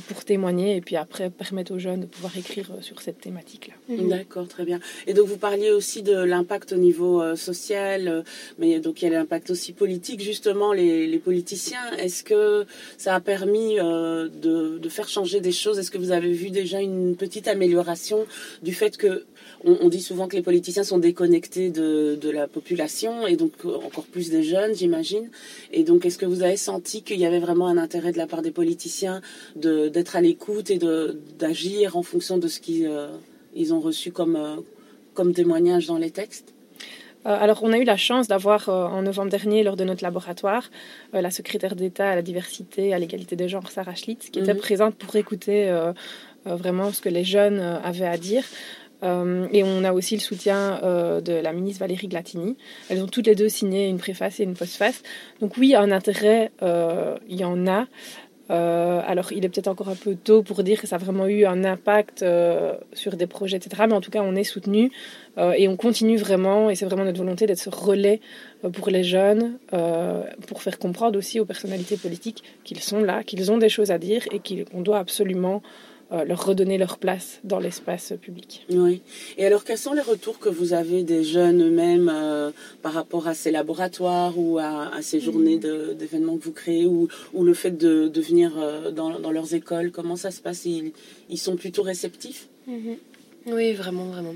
pour 0.08 0.24
témoigner 0.24 0.78
et 0.78 0.82
puis 0.82 0.96
après 0.96 1.30
permettre 1.30 1.74
aux 1.74 1.80
jeunes 1.80 2.02
de 2.02 2.06
pouvoir 2.06 2.38
écrire 2.38 2.72
euh, 2.72 2.82
sur 2.82 3.02
cette 3.02 3.20
thématique-là. 3.20 3.74
Mhm. 3.90 4.10
D'accord, 4.10 4.48
très 4.48 4.64
bien. 4.64 4.80
Et 5.08 5.14
donc 5.14 5.28
vous 5.28 5.38
parliez 5.38 5.72
aussi 5.72 6.02
de 6.02 6.16
l'impact 6.16 6.74
au 6.74 6.78
niveau 6.78 7.22
euh, 7.22 7.36
social, 7.36 8.24
mais 8.58 8.80
donc 8.80 9.02
il 9.02 9.10
y 9.10 9.14
a 9.14 9.18
l'impact 9.18 9.50
aussi 9.50 9.74
politique, 9.74 10.22
justement, 10.22 10.74
les, 10.74 11.08
les 11.08 11.20
politiciens. 11.20 11.92
Est-ce 11.98 12.24
que 12.24 12.66
ça 12.98 13.16
a 13.16 13.20
permis 13.20 13.76
de, 13.76 14.78
de, 14.78 14.90
faire 14.90 15.08
changer 15.08 15.42
des 15.42 15.52
choses? 15.52 15.80
Est-ce 15.80 15.92
que 15.92 15.98
vous 15.98 16.12
avez 16.12 16.32
vu 16.32 16.50
déjà 16.50 16.80
une 16.80 17.16
petite 17.16 17.48
amélioration 17.48 18.26
du 18.62 18.74
fait 18.74 18.98
que 18.98 19.26
on, 19.64 19.90
dit 19.90 20.02
souvent 20.02 20.28
que 20.28 20.36
les 20.36 20.42
politiciens 20.42 20.84
sont 20.84 20.98
déconnectés 20.98 21.70
de, 21.70 22.18
de, 22.20 22.30
la 22.30 22.48
population 22.48 23.28
et 23.28 23.36
donc 23.36 23.54
encore 23.66 24.06
plus 24.06 24.30
des 24.30 24.44
jeunes, 24.44 24.74
j'imagine. 24.74 25.30
Et 25.72 25.84
donc, 25.84 26.06
est-ce 26.06 26.18
que 26.18 26.26
vous 26.26 26.42
avez 26.42 26.58
senti 26.58 27.04
qu'il 27.04 27.20
y 27.20 27.26
avait 27.26 27.40
vraiment 27.40 27.68
un 27.68 27.78
intérêt 27.78 28.12
de 28.12 28.18
la 28.18 28.28
part 28.28 28.42
des 28.42 28.52
politiciens 28.52 29.22
d'être 29.90 30.16
à 30.16 30.22
l'écoute 30.22 30.70
et 30.70 30.80
d'agir 31.40 31.98
en 31.98 32.04
fonction 32.04 32.38
de 32.38 32.48
ce 32.48 32.60
qu'ils 32.60 32.88
euh, 32.88 33.08
ils 33.54 33.74
ont 33.74 33.80
reçu 33.80 34.12
comme, 34.12 34.36
euh, 34.36 34.56
comme 35.14 35.34
témoignage 35.34 35.88
dans 35.88 35.98
les 35.98 36.12
textes 36.12 36.54
euh, 37.28 37.38
alors, 37.40 37.60
on 37.62 37.72
a 37.72 37.78
eu 37.78 37.84
la 37.84 37.98
chance 37.98 38.28
d'avoir 38.28 38.68
en 38.68 39.04
novembre 39.04 39.30
dernier, 39.30 39.62
lors 39.62 39.76
de 39.76 39.84
notre 39.84 40.04
laboratoire, 40.04 40.72
la 41.14 41.30
secrétaire 41.30 41.76
d'État 41.76 42.10
à 42.10 42.16
la 42.16 42.24
diversité, 42.24 42.96
à 42.96 42.98
l'égalité 42.98 43.36
des 43.36 43.48
genres, 43.48 43.70
Sarah 43.70 43.94
Schlitz, 43.94 44.32
qui 44.32 44.40
était 44.40 44.56
mhm. 44.56 44.60
présente 44.60 44.96
pour 44.96 45.16
écouter 45.16 45.72
vraiment 46.46 46.92
ce 46.92 47.00
que 47.00 47.10
les 47.10 47.24
jeunes 47.24 47.60
avaient 47.60 48.08
à 48.08 48.18
dire. 48.18 48.44
Et 49.04 49.64
on 49.64 49.84
a 49.84 49.94
aussi 49.94 50.16
le 50.16 50.20
soutien 50.20 50.80
de 50.82 51.34
la 51.34 51.54
ministre 51.54 51.82
Valérie 51.82 52.08
Glatini. 52.08 52.58
Elles 52.90 53.04
ont 53.04 53.08
toutes 53.08 53.28
les 53.28 53.36
deux 53.36 53.50
signé 53.50 53.88
une 53.88 54.00
préface 54.00 54.40
et 54.40 54.44
une 54.44 54.56
postface. 54.56 55.04
Donc 55.42 55.58
oui, 55.58 55.76
un 55.76 55.92
intérêt, 55.92 56.50
il 56.64 57.40
y 57.40 57.46
en 57.46 57.68
a. 57.68 57.86
alors 58.52 59.32
il 59.32 59.46
est 59.46 59.50
peut-être 59.50 59.70
encore 59.70 59.90
un 59.90 59.96
peu 59.96 60.16
tôt 60.16 60.44
pour 60.44 60.62
dire 60.64 60.80
que 60.82 60.88
ça 60.88 60.98
a 60.98 61.00
vraiment 61.00 61.28
eu 61.28 61.46
un 61.46 61.64
impact 61.64 62.26
sur 62.94 63.16
des 63.16 63.28
projets, 63.28 63.58
etc. 63.58 63.84
Mais 63.88 63.94
en 63.94 64.02
tout 64.02 64.12
cas, 64.12 64.22
on 64.22 64.36
est 64.36 64.44
soutenu 64.44 64.92
et 65.38 65.68
on 65.68 65.78
continue 65.78 66.18
vraiment. 66.18 66.70
Et 66.70 66.76
c'est 66.76 66.86
vraiment 66.86 67.06
notre 67.06 67.20
volonté 67.20 67.48
d'être 67.48 67.60
ce 67.60 67.70
relais 67.70 68.20
pour 68.74 68.90
les 68.90 69.04
jeunes, 69.04 69.58
pour 70.48 70.62
faire 70.62 70.78
comprendre 70.80 71.18
aussi 71.18 71.40
aux 71.40 71.46
personnalités 71.46 71.98
politiques 71.98 72.44
qu'ils 72.64 72.82
sont 72.82 73.02
là, 73.02 73.24
qu'ils 73.24 73.52
ont 73.52 73.58
des 73.58 73.70
choses 73.70 73.92
à 73.92 73.98
dire 73.98 74.24
et 74.32 74.40
qu'on 74.40 74.82
doit 74.82 75.00
absolument 75.00 75.62
euh, 76.14 76.26
leur 76.26 76.46
redonner 76.46 76.78
leur 76.78 76.98
place 76.98 77.40
dans 77.46 77.60
l'espace 77.60 78.12
public. 78.22 78.66
Oui. 78.70 79.02
Et 79.38 79.46
alors, 79.46 79.64
quels 79.64 79.78
sont 79.78 79.94
les 79.94 80.02
retours 80.02 80.40
que 80.40 80.50
vous 80.50 80.74
avez 80.74 81.04
des 81.04 81.24
jeunes 81.24 81.64
eux-mêmes 81.64 82.12
euh, 82.14 82.52
par 82.82 82.92
rapport 82.92 83.30
à 83.30 83.34
ces 83.34 83.50
laboratoires 83.50 84.38
ou 84.38 84.60
à, 84.60 84.92
ces 85.02 85.22
journées 85.22 85.56
mm. 85.56 85.94
d'événements 85.94 86.36
que 86.38 86.44
vous 86.44 86.52
créez 86.52 86.86
ou, 86.86 87.08
ou 87.34 87.46
le 87.46 87.54
fait 87.54 87.72
de, 87.72 88.10
de 88.10 88.22
venir 88.22 88.52
euh, 88.58 88.92
dans, 88.92 89.22
dans, 89.22 89.32
leurs 89.32 89.54
écoles? 89.54 89.92
Comment 89.92 90.18
ça 90.18 90.32
se 90.32 90.42
passe? 90.42 90.66
Ils, 90.66 90.92
ils, 91.30 91.38
sont 91.38 91.56
plutôt 91.56 91.82
réceptifs? 91.82 92.50
Mm-hmm. 92.70 92.98
Oui, 93.54 93.72
vraiment, 93.72 94.04
vraiment. 94.08 94.36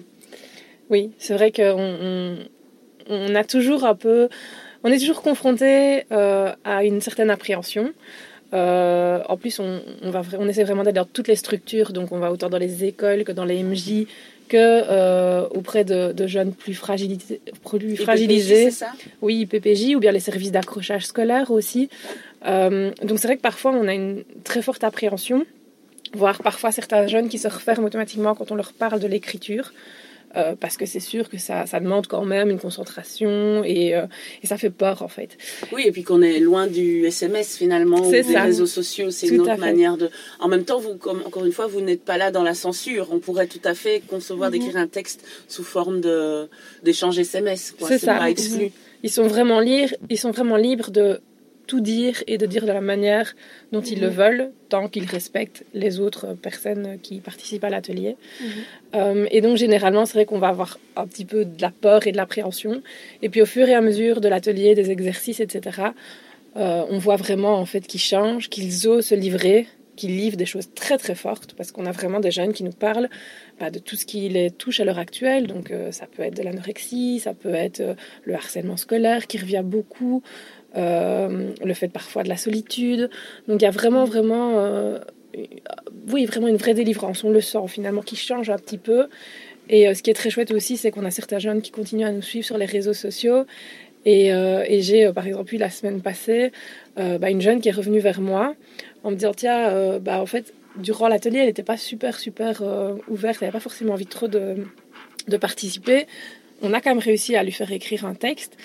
Oui, 0.90 1.12
c'est 1.18 1.34
vrai 1.34 1.52
qu'on 1.52 1.76
on, 1.78 2.38
on, 3.10 3.36
a 3.36 3.44
toujours 3.44 3.84
un 3.84 3.96
peu... 3.96 4.30
On 4.86 4.92
est 4.94 5.00
toujours 5.00 5.24
confronté 5.24 6.04
à 6.12 6.84
une 6.86 7.02
certaine 7.02 7.32
appréhension. 7.32 7.92
Euh, 8.54 9.22
en 9.28 9.38
plus, 9.38 9.60
on, 9.60 9.82
va, 10.04 10.22
on 10.38 10.48
essaie 10.48 10.64
vraiment 10.64 10.84
d'aller 10.84 10.96
dans 10.96 11.06
toutes 11.06 11.28
les 11.28 11.36
structures, 11.36 11.92
donc 11.92 12.12
on 12.12 12.20
va 12.20 12.32
autant 12.32 12.50
dans 12.50 12.58
les 12.58 12.86
écoles 12.86 13.24
que 13.24 13.32
dans 13.32 13.46
les 13.46 13.64
MJ, 13.64 14.06
que 14.48 14.58
euh, 14.58 15.48
auprès 15.50 15.84
de, 15.84 16.28
jeunes 16.28 16.54
plus 16.54 16.76
fragilisés. 16.76 17.42
Plus 17.64 17.98
fragilisés. 17.98 18.72
ça? 18.72 18.92
Oui, 19.22 19.46
PPJ, 19.46 19.96
ou 19.96 20.00
bien 20.00 20.12
les 20.12 20.20
services 20.20 20.52
d'accrochage 20.52 21.06
scolaire 21.06 21.52
aussi. 21.52 21.90
Euh, 22.46 22.92
donc 23.04 23.20
c'est 23.20 23.28
vrai 23.28 23.38
que 23.38 23.42
parfois 23.42 23.72
on 23.72 23.88
a 23.88 23.94
une 23.94 24.24
très 24.44 24.62
forte 24.62 24.84
appréhension, 24.84 25.46
voire 26.14 26.44
parfois 26.44 26.72
certains 26.72 27.08
jeunes 27.08 27.28
qui 27.28 27.40
se 27.40 27.48
referment 27.48 27.88
automatiquement 27.88 28.36
quand 28.36 28.52
on 28.52 28.56
leur 28.56 28.74
parle 28.74 29.00
de 29.00 29.08
l'écriture. 29.08 29.74
Euh, 30.36 30.56
parce 30.60 30.78
que 30.78 30.86
c'est 30.86 31.00
sûr 31.00 31.30
que 31.30 31.38
ça, 31.38 31.66
ça, 31.66 31.80
demande 31.80 32.08
quand 32.08 32.26
même 32.26 32.50
une 32.50 32.60
concentration 32.60 33.64
et, 33.64 33.96
euh, 33.96 34.06
et, 34.44 34.48
ça 34.48 34.58
fait 34.58 34.70
peur 34.70 35.02
en 35.02 35.08
fait. 35.08 35.38
Oui, 35.72 35.84
et 35.86 35.92
puis 35.92 36.04
qu'on 36.04 36.22
est 36.22 36.40
loin 36.40 36.68
du 36.68 37.06
SMS 37.06 37.58
finalement, 37.58 38.02
des 38.10 38.22
réseaux 38.22 38.66
sociaux, 38.66 39.12
c'est 39.12 39.28
une 39.28 39.42
autre 39.42 39.58
manière 39.58 39.98
de... 39.98 40.10
En 40.40 40.48
même 40.48 40.66
temps, 40.66 40.80
vous, 40.80 40.96
comme, 40.96 41.22
encore 41.26 41.46
une 41.46 41.52
fois, 41.52 41.68
vous 41.68 41.82
n'êtes 41.82 42.04
pas 42.04 42.18
là 42.18 42.32
dans 42.32 42.44
la 42.44 42.54
censure. 42.54 43.10
On 43.12 43.20
pourrait 43.20 43.48
tout 43.48 43.62
à 43.64 43.74
fait 43.74 44.02
concevoir 44.08 44.50
mhm. 44.50 44.60
d'écrire 44.60 44.78
un 44.78 44.88
texte 44.88 45.26
sous 45.48 45.64
forme 45.64 46.02
d'échange 46.84 47.18
SMS. 47.18 47.76
C'est 47.80 47.98
ça. 47.98 48.16
Pas 48.16 48.30
exclu. 48.30 48.72
Ils 49.04 49.12
sont 49.12 49.28
vraiment 49.28 49.60
libres, 49.60 49.94
ils 50.10 50.18
sont 50.18 50.32
vraiment 50.32 50.56
libres 50.56 50.90
de 50.90 51.20
tout 51.66 51.82
dire 51.82 52.24
et 52.28 52.38
de 52.38 52.46
dire 52.46 52.66
de 52.66 52.72
la 52.72 52.82
manière 52.82 53.36
dont 53.72 53.82
ils 53.82 54.00
le 54.00 54.10
mhm. 54.10 54.16
veulent, 54.16 54.52
tant 54.70 54.88
qu'ils 54.88 55.06
respectent 55.06 55.64
les 55.74 56.00
autres 56.00 56.34
personnes 56.34 56.98
qui 57.02 57.20
participent 57.20 57.64
à 57.64 57.70
l'atelier. 57.70 58.18
Mhm. 58.42 58.48
Euh, 58.96 59.28
et 59.32 59.42
donc 59.42 59.58
généralement, 59.58 60.06
c'est 60.06 60.14
vrai 60.14 60.26
qu'on 60.26 60.40
va 60.40 60.50
avoir 60.50 60.80
un 60.96 61.08
petit 61.08 61.26
peu 61.26 61.46
de 61.46 61.62
la 61.62 61.72
peur 61.72 62.08
et 62.08 62.12
de 62.12 62.18
l'appréhension. 62.18 62.82
Et 63.22 63.30
puis 63.30 63.42
au 63.42 63.46
fur 63.46 63.68
et 63.68 63.74
à 63.74 63.82
mesure 63.82 64.22
de 64.22 64.28
l'atelier, 64.28 64.76
des 64.76 64.92
exercices, 64.92 65.40
etc., 65.40 65.90
euh, 66.58 66.84
on 66.90 67.00
voit 67.00 67.18
vraiment 67.18 67.56
en 67.56 67.66
fait 67.66 67.82
qu'ils 67.82 68.00
changent, 68.00 68.50
qu'ils 68.50 68.88
osent 68.88 69.08
se 69.08 69.16
livrer, 69.16 69.68
qu'ils 69.98 70.16
livrent 70.16 70.38
des 70.38 70.46
choses 70.46 70.70
très 70.74 70.98
très 70.98 71.16
fortes, 71.16 71.54
parce 71.54 71.72
qu'on 71.72 71.86
a 71.86 71.92
vraiment 71.92 72.20
des 72.20 72.32
jeunes 72.32 72.54
qui 72.54 72.64
nous 72.64 72.72
parlent 72.72 73.10
bah, 73.60 73.72
de 73.72 73.80
tout 73.80 73.96
ce 73.96 74.06
qui 74.06 74.30
les 74.30 74.52
touche 74.52 74.80
à 74.80 74.86
l'heure 74.86 75.00
actuelle. 75.00 75.48
Donc 75.48 75.72
euh, 75.72 75.92
ça 75.92 76.06
peut 76.06 76.24
être 76.24 76.36
de 76.36 76.44
l'anorexie, 76.44 77.20
ça 77.20 77.34
peut 77.34 77.54
être 77.54 77.82
le 78.24 78.36
harcèlement 78.36 78.78
scolaire 78.78 79.28
qui 79.28 79.38
revient 79.38 79.64
beaucoup. 79.64 80.24
Euh, 80.78 81.52
le 81.64 81.74
fait 81.74 81.88
parfois 81.88 82.24
de 82.24 82.30
la 82.30 82.36
solitude. 82.36 83.10
Donc 83.48 83.62
il 83.62 83.64
y 83.64 83.68
a 83.68 83.72
vraiment, 83.72 84.04
vraiment, 84.04 84.60
euh, 84.60 85.00
oui, 86.12 86.26
vraiment 86.26 86.50
une 86.50 86.58
vraie 86.58 86.74
délivrance. 86.74 87.24
On 87.24 87.30
le 87.30 87.40
sent 87.40 87.68
finalement 87.68 88.02
qui 88.02 88.18
change 88.18 88.50
un 88.50 88.58
petit 88.58 88.78
peu. 88.78 89.08
Et 89.70 89.88
euh, 89.88 89.94
ce 89.94 90.04
qui 90.04 90.10
est 90.10 90.14
très 90.14 90.30
chouette 90.30 90.52
aussi, 90.52 90.76
c'est 90.76 90.92
qu'on 90.92 91.06
a 91.06 91.12
certains 91.12 91.40
jeunes 91.40 91.62
qui 91.62 91.72
continuent 91.72 92.06
à 92.06 92.12
nous 92.12 92.22
suivre 92.22 92.46
sur 92.46 92.58
les 92.58 92.66
réseaux 92.66 92.94
sociaux. 92.94 93.46
Et, 94.08 94.32
j'ai 94.82 95.12
par 95.14 95.26
exemple 95.26 95.56
eu 95.56 95.58
la 95.58 95.72
semaine 95.72 96.00
passée 96.00 96.52
bah, 96.96 97.32
une 97.32 97.42
jeune 97.42 97.60
qui 97.60 97.70
est 97.70 97.72
revenue 97.72 98.00
vers 98.00 98.22
moi 98.22 98.54
en 99.04 99.10
me 99.10 99.16
disant 99.16 99.34
tiens, 99.34 99.98
bah, 99.98 100.22
en 100.22 100.28
fait, 100.28 100.54
durant 100.78 101.08
l'atelier, 101.08 101.40
elle 101.40 101.48
n'était 101.48 101.64
pas 101.64 101.78
super, 101.78 102.20
super 102.20 102.62
ouverte, 103.08 103.38
elle 103.42 103.48
n'avait 103.48 103.58
pas 103.58 103.60
forcément 103.60 103.94
envie 103.94 104.06
trop 104.06 104.28
de 104.28 105.38
participer. 105.42 106.06
On 106.62 106.72
a 106.74 106.82
quand 106.82 106.92
même 106.92 107.00
réussi 107.00 107.36
à 107.36 107.44
lui 107.44 107.52
faire 107.52 107.72
écrire 107.72 108.06
un 108.06 108.14
texte. 108.14 108.58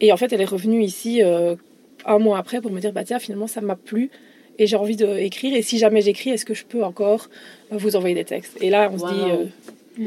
Et 0.00 0.12
en 0.12 0.16
fait, 0.16 0.32
elle 0.32 0.40
est 0.40 0.46
revenue 0.46 0.82
ici 0.82 1.22
euh, 1.22 1.56
un 2.04 2.18
mois 2.18 2.38
après 2.38 2.60
pour 2.60 2.70
me 2.70 2.80
dire 2.80 2.92
bah 2.92 3.04
tiens, 3.04 3.18
finalement, 3.18 3.46
ça 3.46 3.60
m'a 3.60 3.76
plu 3.76 4.10
et 4.58 4.66
j'ai 4.66 4.76
envie 4.76 4.96
d'écrire. 4.96 5.54
Et 5.54 5.62
si 5.62 5.78
jamais 5.78 6.00
j'écris, 6.00 6.30
est-ce 6.30 6.44
que 6.44 6.54
je 6.54 6.64
peux 6.64 6.84
encore 6.84 7.28
vous 7.70 7.96
envoyer 7.96 8.14
des 8.14 8.24
textes? 8.24 8.56
Et 8.60 8.70
là, 8.70 8.90
on 8.92 8.98
se 8.98 9.06
dit 9.06 9.30
euh, 9.30 9.44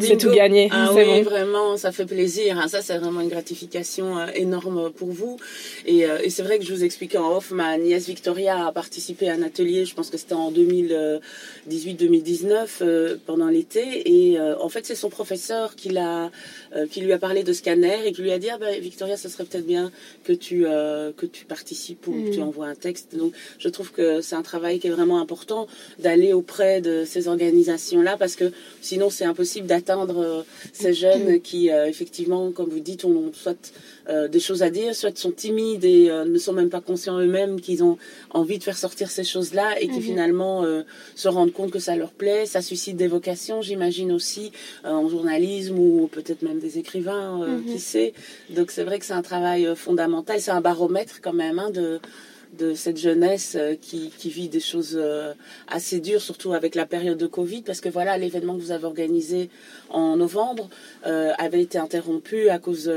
c'est 0.01 0.17
tout 0.17 0.31
gagné. 0.31 0.67
Ah 0.71 0.91
oui, 0.93 1.21
vraiment, 1.21 1.77
ça 1.77 1.91
fait 1.91 2.05
plaisir. 2.05 2.59
Hein. 2.59 2.67
Ça, 2.67 2.81
c'est 2.81 2.97
vraiment 2.97 3.21
une 3.21 3.29
gratification 3.29 4.17
euh, 4.17 4.25
énorme 4.35 4.91
pour 4.91 5.07
vous. 5.09 5.37
Et, 5.85 6.05
euh, 6.05 6.17
et 6.23 6.29
c'est 6.29 6.43
vrai 6.43 6.59
que 6.59 6.65
je 6.65 6.73
vous 6.73 6.83
expliquais 6.83 7.17
en 7.17 7.37
off, 7.37 7.51
ma 7.51 7.77
nièce 7.77 8.07
Victoria 8.07 8.67
a 8.67 8.73
participé 8.73 9.29
à 9.29 9.33
un 9.33 9.43
atelier, 9.43 9.85
je 9.85 9.95
pense 9.95 10.09
que 10.09 10.17
c'était 10.17 10.33
en 10.33 10.51
2018-2019, 10.51 12.67
euh, 12.81 13.15
pendant 13.25 13.47
l'été. 13.47 14.01
Et 14.05 14.37
en 14.39 14.69
fait, 14.69 14.85
c'est 14.85 14.95
son 14.95 15.09
professeur 15.09 15.75
qui, 15.75 15.89
l'a, 15.89 16.31
qui 16.91 17.01
lui 17.01 17.11
a 17.13 17.17
parlé 17.17 17.43
de 17.43 17.53
scanner 17.53 18.05
et 18.05 18.11
qui 18.11 18.21
lui 18.21 18.31
a 18.31 18.39
dit 18.39 18.49
ah, 18.49 18.57
ben, 18.57 18.77
Victoria, 18.79 19.17
ce 19.17 19.29
serait 19.29 19.45
peut-être 19.45 19.65
bien 19.65 19.91
que 20.23 20.33
tu, 20.33 20.63
que 20.63 21.25
tu 21.25 21.45
participes 21.45 22.05
ou 22.07 22.11
que 22.11 22.31
tu 22.31 22.39
mm. 22.39 22.43
envoies 22.43 22.67
un 22.67 22.75
texte. 22.75 23.15
Donc, 23.15 23.33
je 23.57 23.69
trouve 23.69 23.91
que 23.91 24.21
c'est 24.21 24.35
un 24.35 24.41
travail 24.41 24.79
qui 24.79 24.87
est 24.87 24.91
vraiment 24.91 25.21
important 25.21 25.67
d'aller 25.99 26.33
auprès 26.33 26.81
de 26.81 27.05
ces 27.05 27.27
organisations-là 27.27 28.17
parce 28.17 28.35
que 28.35 28.51
sinon, 28.81 29.09
c'est 29.09 29.25
impossible 29.25 29.67
atteindre 29.76 29.76
euh, 29.89 30.43
ces 30.73 30.93
jeunes 30.93 31.39
qui, 31.41 31.71
euh, 31.71 31.87
effectivement, 31.87 32.51
comme 32.51 32.69
vous 32.69 32.79
dites, 32.79 33.05
ont 33.05 33.31
soit 33.33 33.73
euh, 34.09 34.27
des 34.27 34.39
choses 34.39 34.63
à 34.63 34.69
dire, 34.69 34.95
soit 34.95 35.17
sont 35.17 35.31
timides 35.31 35.85
et 35.85 36.09
ne 36.09 36.37
sont 36.37 36.53
même 36.53 36.69
pas 36.69 36.81
conscients 36.81 37.19
eux-mêmes 37.19 37.59
qu'ils 37.61 37.83
ont 37.83 37.97
envie 38.29 38.57
de 38.57 38.63
faire 38.63 38.77
sortir 38.77 39.09
ces 39.09 39.23
choses-là 39.23 39.79
et 39.81 39.87
qui 39.87 39.97
mhm. 39.97 40.01
finalement 40.01 40.65
se 41.15 41.27
rendent 41.27 41.53
compte 41.53 41.71
que 41.71 41.79
ça 41.79 41.95
leur 41.95 42.11
plaît. 42.11 42.45
Ça 42.45 42.61
suscite 42.61 42.97
des 42.97 43.07
vocations, 43.07 43.61
j'imagine 43.61 44.11
aussi, 44.11 44.51
en 44.83 45.07
journalisme 45.09 45.77
ou 45.77 46.07
peut-être 46.07 46.41
même 46.41 46.59
des 46.59 46.77
écrivains, 46.77 47.47
qui 47.67 47.79
sait. 47.79 48.13
Donc 48.49 48.71
c'est 48.71 48.83
vrai 48.83 48.99
que 48.99 49.05
c'est 49.05 49.13
un 49.13 49.21
travail 49.21 49.67
fondamental, 49.75 50.39
c'est 50.39 50.51
un 50.51 50.61
baromètre 50.61 51.19
quand 51.21 51.33
même 51.33 51.59
hein, 51.59 51.69
de 51.69 51.99
de 52.57 52.73
cette 52.73 52.97
jeunesse 52.97 53.55
euh, 53.59 53.75
qui, 53.79 54.11
qui, 54.17 54.29
vit 54.29 54.49
des 54.49 54.59
choses 54.59 54.97
euh, 54.99 55.33
assez 55.67 55.99
dures, 55.99 56.21
surtout 56.21 56.53
avec 56.53 56.75
la 56.75 56.85
période 56.85 57.17
de 57.17 57.27
Covid, 57.27 57.61
parce 57.61 57.81
que 57.81 57.89
voilà, 57.89 58.17
l'événement 58.17 58.55
que 58.55 58.61
vous 58.61 58.71
avez 58.71 58.85
organisé 58.85 59.49
en 59.89 60.17
novembre 60.17 60.69
euh, 61.05 61.33
avait 61.37 61.61
été 61.61 61.77
interrompu 61.77 62.49
à 62.49 62.59
cause 62.59 62.91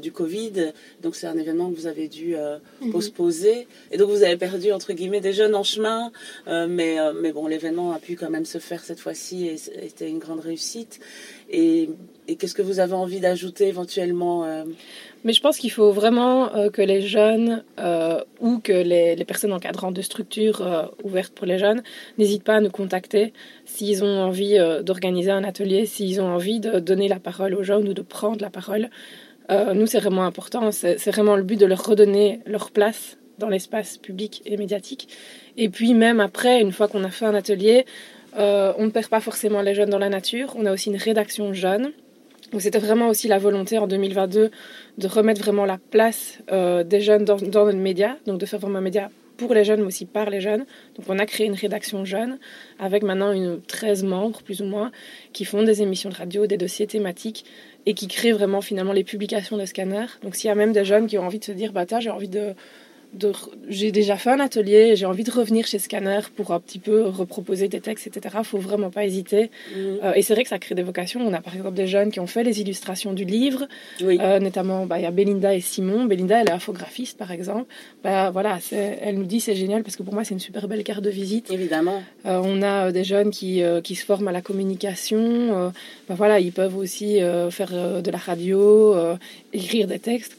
du 0.00 0.12
Covid, 0.12 0.72
donc 1.02 1.14
c'est 1.14 1.26
un 1.26 1.36
événement 1.36 1.70
que 1.70 1.76
vous 1.76 1.86
avez 1.86 2.08
dû 2.08 2.36
mhm. 2.80 2.92
postposer, 2.92 3.66
et 3.90 3.96
donc 3.96 4.10
vous 4.10 4.22
avez 4.22 4.36
perdu 4.36 4.72
entre 4.72 4.92
guillemets 4.92 5.20
des 5.20 5.32
jeunes 5.32 5.54
en 5.54 5.62
chemin, 5.62 6.10
mais, 6.46 6.96
mais 7.20 7.32
bon, 7.32 7.46
l'événement 7.46 7.92
a 7.92 7.98
pu 7.98 8.16
quand 8.16 8.30
même 8.30 8.44
se 8.44 8.58
faire 8.58 8.82
cette 8.84 9.00
fois-ci 9.00 9.46
et 9.46 9.56
c'était 9.56 10.08
une 10.08 10.18
grande 10.18 10.40
réussite. 10.40 11.00
Et, 11.50 11.90
et 12.28 12.36
qu'est-ce 12.36 12.54
que 12.54 12.62
vous 12.62 12.80
avez 12.80 12.94
envie 12.94 13.20
d'ajouter 13.20 13.68
éventuellement 13.68 14.64
mais 15.24 15.32
je 15.32 15.40
pense 15.40 15.58
qu'il 15.58 15.70
faut 15.70 15.92
vraiment 15.92 16.54
euh, 16.54 16.68
que 16.68 16.82
les 16.82 17.00
jeunes 17.00 17.62
euh, 17.78 18.20
ou 18.40 18.58
que 18.58 18.72
les, 18.72 19.24
personnes 19.24 19.52
encadrantes 19.52 19.94
de 19.94 20.02
structures 20.02 20.62
euh, 20.62 20.86
ouvertes 21.04 21.32
pour 21.32 21.46
les 21.46 21.58
jeunes 21.58 21.82
n'hésitent 22.18 22.42
pas 22.42 22.56
à 22.56 22.60
nous 22.60 22.70
contacter 22.70 23.32
s'ils 23.64 24.02
ont 24.02 24.20
envie 24.20 24.58
d'organiser 24.82 25.30
un 25.30 25.44
atelier, 25.44 25.86
s'ils 25.86 26.20
ont 26.20 26.26
envie 26.26 26.58
de 26.60 26.80
donner 26.80 27.08
la 27.08 27.20
parole 27.20 27.54
aux 27.54 27.62
jeunes 27.62 27.88
ou 27.88 27.94
de 27.94 28.02
prendre 28.02 28.40
la 28.40 28.50
parole. 28.50 28.90
nous, 29.50 29.86
c'est 29.86 30.00
vraiment 30.00 30.24
important. 30.24 30.72
C'est 30.72 31.10
vraiment 31.10 31.36
le 31.36 31.42
but 31.42 31.58
de 31.58 31.66
leur 31.66 31.84
redonner 31.84 32.40
leur 32.46 32.70
place 32.70 33.16
dans 33.38 33.48
l'espace 33.48 33.98
public 33.98 34.42
et 34.44 34.56
médiatique. 34.56 35.08
Et 35.56 35.68
puis 35.68 35.94
même 35.94 36.20
après, 36.20 36.60
une 36.60 36.72
fois 36.72 36.88
qu'on 36.88 37.04
a 37.04 37.10
fait 37.10 37.26
un 37.26 37.34
atelier, 37.34 37.86
on 38.36 38.84
ne 38.84 38.90
perd 38.90 39.08
pas 39.08 39.20
forcément 39.20 39.62
les 39.62 39.74
jeunes 39.74 39.90
dans 39.90 39.98
la 39.98 40.10
nature. 40.10 40.54
On 40.58 40.66
a 40.66 40.72
aussi 40.72 40.90
une 40.90 40.96
rédaction 40.96 41.52
jeune 41.52 41.92
c'était 42.60 42.78
vraiment 42.78 43.08
aussi 43.08 43.28
la 43.28 43.38
volonté 43.38 43.78
en 43.78 43.86
2022 43.86 44.50
de 44.98 45.06
remettre 45.06 45.40
vraiment 45.40 45.64
la 45.64 45.78
place 45.78 46.38
euh, 46.52 46.84
des 46.84 47.00
jeunes 47.00 47.24
dans, 47.24 47.36
dans 47.36 47.64
notre 47.64 47.78
média, 47.78 48.18
donc 48.26 48.38
de 48.38 48.46
faire 48.46 48.60
vraiment 48.60 48.78
un 48.78 48.82
média 48.82 49.10
pour 49.36 49.54
les 49.54 49.64
jeunes, 49.64 49.80
mais 49.80 49.86
aussi 49.86 50.06
par 50.06 50.30
les 50.30 50.40
jeunes. 50.40 50.64
Donc 50.96 51.06
on 51.08 51.18
a 51.18 51.26
créé 51.26 51.46
une 51.46 51.54
rédaction 51.54 52.04
jeune 52.04 52.38
avec 52.78 53.02
maintenant 53.02 53.32
une 53.32 53.60
13 53.60 54.04
membres, 54.04 54.42
plus 54.42 54.60
ou 54.60 54.66
moins, 54.66 54.92
qui 55.32 55.44
font 55.44 55.62
des 55.62 55.82
émissions 55.82 56.10
de 56.10 56.14
radio, 56.14 56.46
des 56.46 56.56
dossiers 56.56 56.86
thématiques 56.86 57.44
et 57.86 57.94
qui 57.94 58.06
créent 58.06 58.32
vraiment 58.32 58.60
finalement 58.60 58.92
les 58.92 59.04
publications 59.04 59.56
de 59.56 59.64
scanners. 59.64 60.06
Donc 60.22 60.36
s'il 60.36 60.48
y 60.48 60.50
a 60.50 60.54
même 60.54 60.72
des 60.72 60.84
jeunes 60.84 61.06
qui 61.06 61.18
ont 61.18 61.24
envie 61.24 61.38
de 61.38 61.44
se 61.44 61.52
dire, 61.52 61.72
bah 61.72 61.86
tiens, 61.86 62.00
j'ai 62.00 62.10
envie 62.10 62.28
de 62.28 62.54
j'ai 63.68 63.92
déjà 63.92 64.16
fait 64.16 64.30
un 64.30 64.40
atelier, 64.40 64.96
j'ai 64.96 65.04
envie 65.06 65.24
de 65.24 65.30
revenir 65.30 65.66
chez 65.66 65.78
Scanner 65.78 66.20
pour 66.34 66.52
un 66.52 66.60
petit 66.60 66.78
peu 66.78 67.02
reproposer 67.02 67.68
des 67.68 67.80
textes, 67.80 68.06
etc. 68.06 68.38
Faut 68.42 68.58
vraiment 68.58 68.90
pas 68.90 69.04
hésiter. 69.04 69.50
Mhm. 69.76 69.98
Euh, 70.02 70.12
et 70.14 70.22
c'est 70.22 70.34
vrai 70.34 70.44
que 70.44 70.48
ça 70.48 70.58
crée 70.58 70.74
des 70.74 70.82
vocations. 70.82 71.20
On 71.20 71.32
a 71.34 71.40
par 71.40 71.54
exemple 71.54 71.74
des 71.74 71.86
jeunes 71.86 72.10
qui 72.10 72.20
ont 72.20 72.26
fait 72.26 72.42
les 72.42 72.60
illustrations 72.60 73.12
du 73.12 73.24
livre, 73.24 73.68
euh, 74.02 74.38
notamment 74.40 74.86
bah, 74.86 74.98
il 74.98 75.02
y 75.02 75.06
a 75.06 75.10
Belinda 75.10 75.54
et 75.54 75.60
Simon. 75.60 76.04
Belinda, 76.04 76.40
elle 76.40 76.48
est 76.48 76.52
infographiste 76.52 77.18
par 77.18 77.30
exemple. 77.32 77.66
Bah, 78.02 78.30
voilà, 78.30 78.58
elle 78.72 79.16
nous 79.16 79.24
dit 79.24 79.40
c'est 79.40 79.56
génial 79.56 79.82
parce 79.82 79.96
que 79.96 80.02
pour 80.02 80.14
moi 80.14 80.24
c'est 80.24 80.34
une 80.34 80.40
super 80.40 80.66
belle 80.66 80.82
carte 80.82 81.02
de 81.02 81.10
visite. 81.10 81.50
Évidemment. 81.50 82.02
Euh, 82.24 82.40
on 82.42 82.62
a 82.62 82.92
des 82.92 83.04
jeunes 83.04 83.30
qui, 83.30 83.62
qui 83.84 83.94
se 83.94 84.04
forment 84.04 84.28
à 84.28 84.32
la 84.32 84.42
communication. 84.42 85.72
Bah, 86.08 86.14
voilà, 86.16 86.40
ils 86.40 86.52
peuvent 86.52 86.76
aussi 86.76 87.20
faire 87.50 88.02
de 88.02 88.10
la 88.10 88.18
radio, 88.18 88.94
écrire 89.52 89.86
des 89.86 89.98
textes 89.98 90.36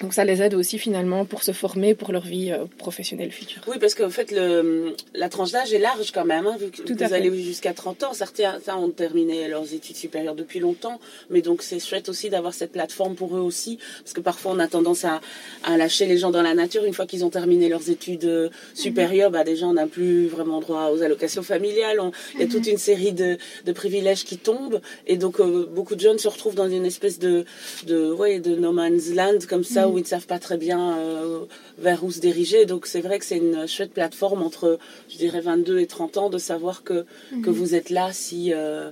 donc 0.00 0.12
ça 0.12 0.24
les 0.24 0.42
aide 0.42 0.54
aussi 0.54 0.78
finalement 0.78 1.24
pour 1.24 1.44
se 1.44 1.52
former 1.52 1.94
pour 1.94 2.10
leur 2.10 2.24
vie 2.24 2.50
euh, 2.50 2.64
professionnelle 2.78 3.30
future. 3.30 3.62
Oui, 3.68 3.76
parce 3.80 3.94
qu'en 3.94 4.10
fait, 4.10 4.32
le, 4.32 4.92
la 5.14 5.28
tranche 5.28 5.52
d'âge 5.52 5.72
est 5.72 5.78
large 5.78 6.10
quand 6.10 6.24
même. 6.24 6.48
Hein, 6.48 6.56
vu 6.58 6.70
que 6.70 6.82
Tout 6.82 6.96
vous 6.98 7.14
allez 7.14 7.32
jusqu'à 7.42 7.72
30 7.72 8.02
ans. 8.02 8.12
Certains 8.12 8.58
ont 8.76 8.90
terminé 8.90 9.46
leurs 9.46 9.72
études 9.72 9.94
supérieures 9.94 10.34
depuis 10.34 10.58
longtemps. 10.58 10.98
Mais 11.30 11.42
donc 11.42 11.62
c'est 11.62 11.78
chouette 11.78 12.08
aussi 12.08 12.28
d'avoir 12.28 12.54
cette 12.54 12.72
plateforme 12.72 13.14
pour 13.14 13.36
eux 13.36 13.40
aussi. 13.40 13.78
Parce 14.00 14.12
que 14.12 14.20
parfois 14.20 14.52
on 14.52 14.58
a 14.58 14.66
tendance 14.66 15.04
à, 15.04 15.20
à 15.62 15.76
lâcher 15.76 16.06
les 16.06 16.18
gens 16.18 16.32
dans 16.32 16.42
la 16.42 16.54
nature. 16.54 16.84
Une 16.84 16.94
fois 16.94 17.06
qu'ils 17.06 17.24
ont 17.24 17.30
terminé 17.30 17.68
leurs 17.68 17.88
études 17.88 18.24
euh, 18.24 18.48
supérieures, 18.74 19.30
bah, 19.30 19.44
déjà 19.44 19.66
on 19.66 19.74
n'a 19.74 19.86
plus 19.86 20.26
vraiment 20.26 20.60
droit 20.60 20.90
aux 20.92 21.02
allocations 21.02 21.44
familiales. 21.44 22.00
il 22.34 22.40
y 22.40 22.44
a 22.44 22.48
toute 22.48 22.66
une 22.66 22.78
série 22.78 23.12
de, 23.12 23.38
de, 23.64 23.72
privilèges 23.72 24.24
qui 24.24 24.38
tombent. 24.38 24.80
Et 25.06 25.18
donc 25.18 25.38
euh, 25.38 25.68
beaucoup 25.72 25.94
de 25.94 26.00
jeunes 26.00 26.18
se 26.18 26.26
retrouvent 26.26 26.56
dans 26.56 26.68
une 26.68 26.84
espèce 26.84 27.20
de, 27.20 27.44
de, 27.86 28.10
ouais, 28.12 28.40
de 28.40 28.56
no 28.56 28.72
man's 28.72 29.10
land 29.14 29.38
comme 29.48 29.62
ça 29.62 29.83
où 29.88 29.98
ils 29.98 30.02
ne 30.02 30.06
savent 30.06 30.26
pas 30.26 30.38
très 30.38 30.56
bien 30.56 30.98
euh, 30.98 31.44
vers 31.78 32.04
où 32.04 32.10
se 32.10 32.20
diriger. 32.20 32.66
Donc 32.66 32.86
c'est 32.86 33.00
vrai 33.00 33.18
que 33.18 33.24
c'est 33.24 33.36
une 33.36 33.66
chouette 33.66 33.92
plateforme 33.92 34.42
entre, 34.42 34.78
je 35.08 35.16
dirais, 35.16 35.40
22 35.40 35.80
et 35.80 35.86
30 35.86 36.16
ans 36.16 36.30
de 36.30 36.38
savoir 36.38 36.82
que, 36.82 37.04
que 37.42 37.50
mhm. 37.50 37.56
vous 37.56 37.74
êtes 37.74 37.90
là 37.90 38.10
si, 38.12 38.52
euh, 38.52 38.90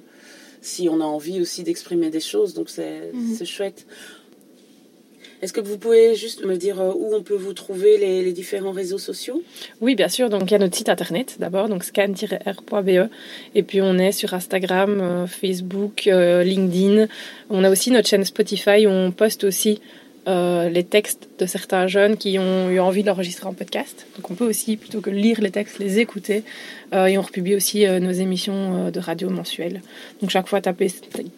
si 0.60 0.88
on 0.88 1.00
a 1.00 1.04
envie 1.04 1.40
aussi 1.40 1.62
d'exprimer 1.62 2.10
des 2.10 2.20
choses. 2.20 2.54
Donc 2.54 2.70
c'est 2.70 3.12
mhm. 3.12 3.44
chouette. 3.44 3.86
Est-ce 5.40 5.52
que 5.52 5.60
vous 5.60 5.76
pouvez 5.76 6.14
juste 6.14 6.44
me 6.44 6.56
dire 6.56 6.78
où 6.78 7.16
on 7.16 7.22
peut 7.22 7.34
vous 7.34 7.52
trouver 7.52 7.98
les, 7.98 8.32
différents 8.32 8.70
réseaux 8.70 8.98
sociaux? 8.98 9.42
Oui, 9.80 9.96
bien 9.96 10.06
sûr. 10.06 10.30
Donc 10.30 10.42
il 10.42 10.52
y 10.52 10.54
a 10.54 10.58
notre 10.58 10.76
site 10.76 10.88
internet 10.88 11.34
d'abord, 11.40 11.68
donc 11.68 11.82
scan-r.be. 11.82 13.08
Et 13.56 13.62
puis 13.64 13.82
on 13.82 13.98
est 13.98 14.12
sur 14.12 14.34
Instagram, 14.34 15.26
Facebook, 15.26 16.04
LinkedIn. 16.04 17.08
On 17.50 17.64
a 17.64 17.70
aussi 17.70 17.90
notre 17.90 18.08
chaîne 18.08 18.24
Spotify 18.24 18.86
où 18.86 18.90
on 18.90 19.10
poste 19.10 19.42
aussi 19.42 19.80
euh, 20.28 20.68
les 20.68 20.84
textes 20.84 21.28
de 21.38 21.46
certains 21.46 21.88
jeunes 21.88 22.16
qui 22.16 22.38
ont 22.38 22.70
eu 22.70 22.78
envie 22.78 23.02
de 23.02 23.08
l'enregistrer 23.08 23.46
en 23.46 23.54
podcast. 23.54 24.06
Donc 24.16 24.30
on 24.30 24.34
peut 24.34 24.48
aussi, 24.48 24.76
plutôt 24.76 25.00
que 25.00 25.10
lire 25.10 25.40
les 25.40 25.50
textes, 25.50 25.78
les 25.78 25.98
écouter. 25.98 26.44
Euh, 26.94 27.06
et 27.06 27.18
on 27.18 27.22
republie 27.22 27.54
aussi 27.56 27.86
euh, 27.86 27.98
nos 27.98 28.12
émissions 28.12 28.90
de 28.90 29.00
radio 29.00 29.30
mensuelles. 29.30 29.82
Donc 30.20 30.30
chaque 30.30 30.48
fois, 30.48 30.60
tapez 30.60 30.92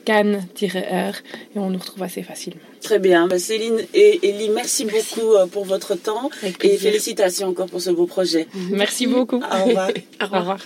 Cannes-R 0.05 1.15
et 1.55 1.59
on 1.59 1.71
nous 1.71 1.79
retrouve 1.79 2.03
assez 2.03 2.23
facilement. 2.23 2.61
Très 2.83 2.99
bien. 2.99 3.27
Bah, 3.27 3.39
Céline 3.39 3.81
et 3.95 4.21
Elie, 4.29 4.51
merci, 4.51 4.85
beaucoup 4.85 5.33
pour 5.51 5.65
votre 5.65 5.95
temps 5.95 6.29
et 6.43 6.77
félicitations 6.77 7.49
encore 7.49 7.67
pour 7.67 7.81
ce 7.81 7.91
beau 7.91 8.07
projet. 8.07 8.47
Merci 8.71 9.07
beaucoup. 9.07 9.37
Au 9.37 9.65
revoir. 9.65 9.91
Au 10.21 10.25
revoir. 10.27 10.59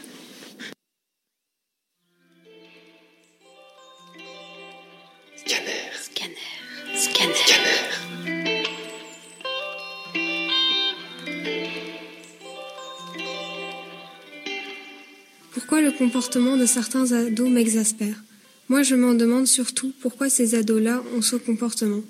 Comportement 16.09 16.57
de 16.57 16.65
certains 16.65 17.13
ados 17.13 17.51
m'exaspère 17.51 18.25
Moi, 18.71 18.83
je 18.83 18.95
m'en 18.95 19.13
demande 19.13 19.47
surtout 19.47 19.93
pourquoi 20.01 20.31
ces 20.31 20.55
ados-là 20.55 21.03
ont 21.15 21.21
ce 21.21 21.37
comportement. 21.37 22.01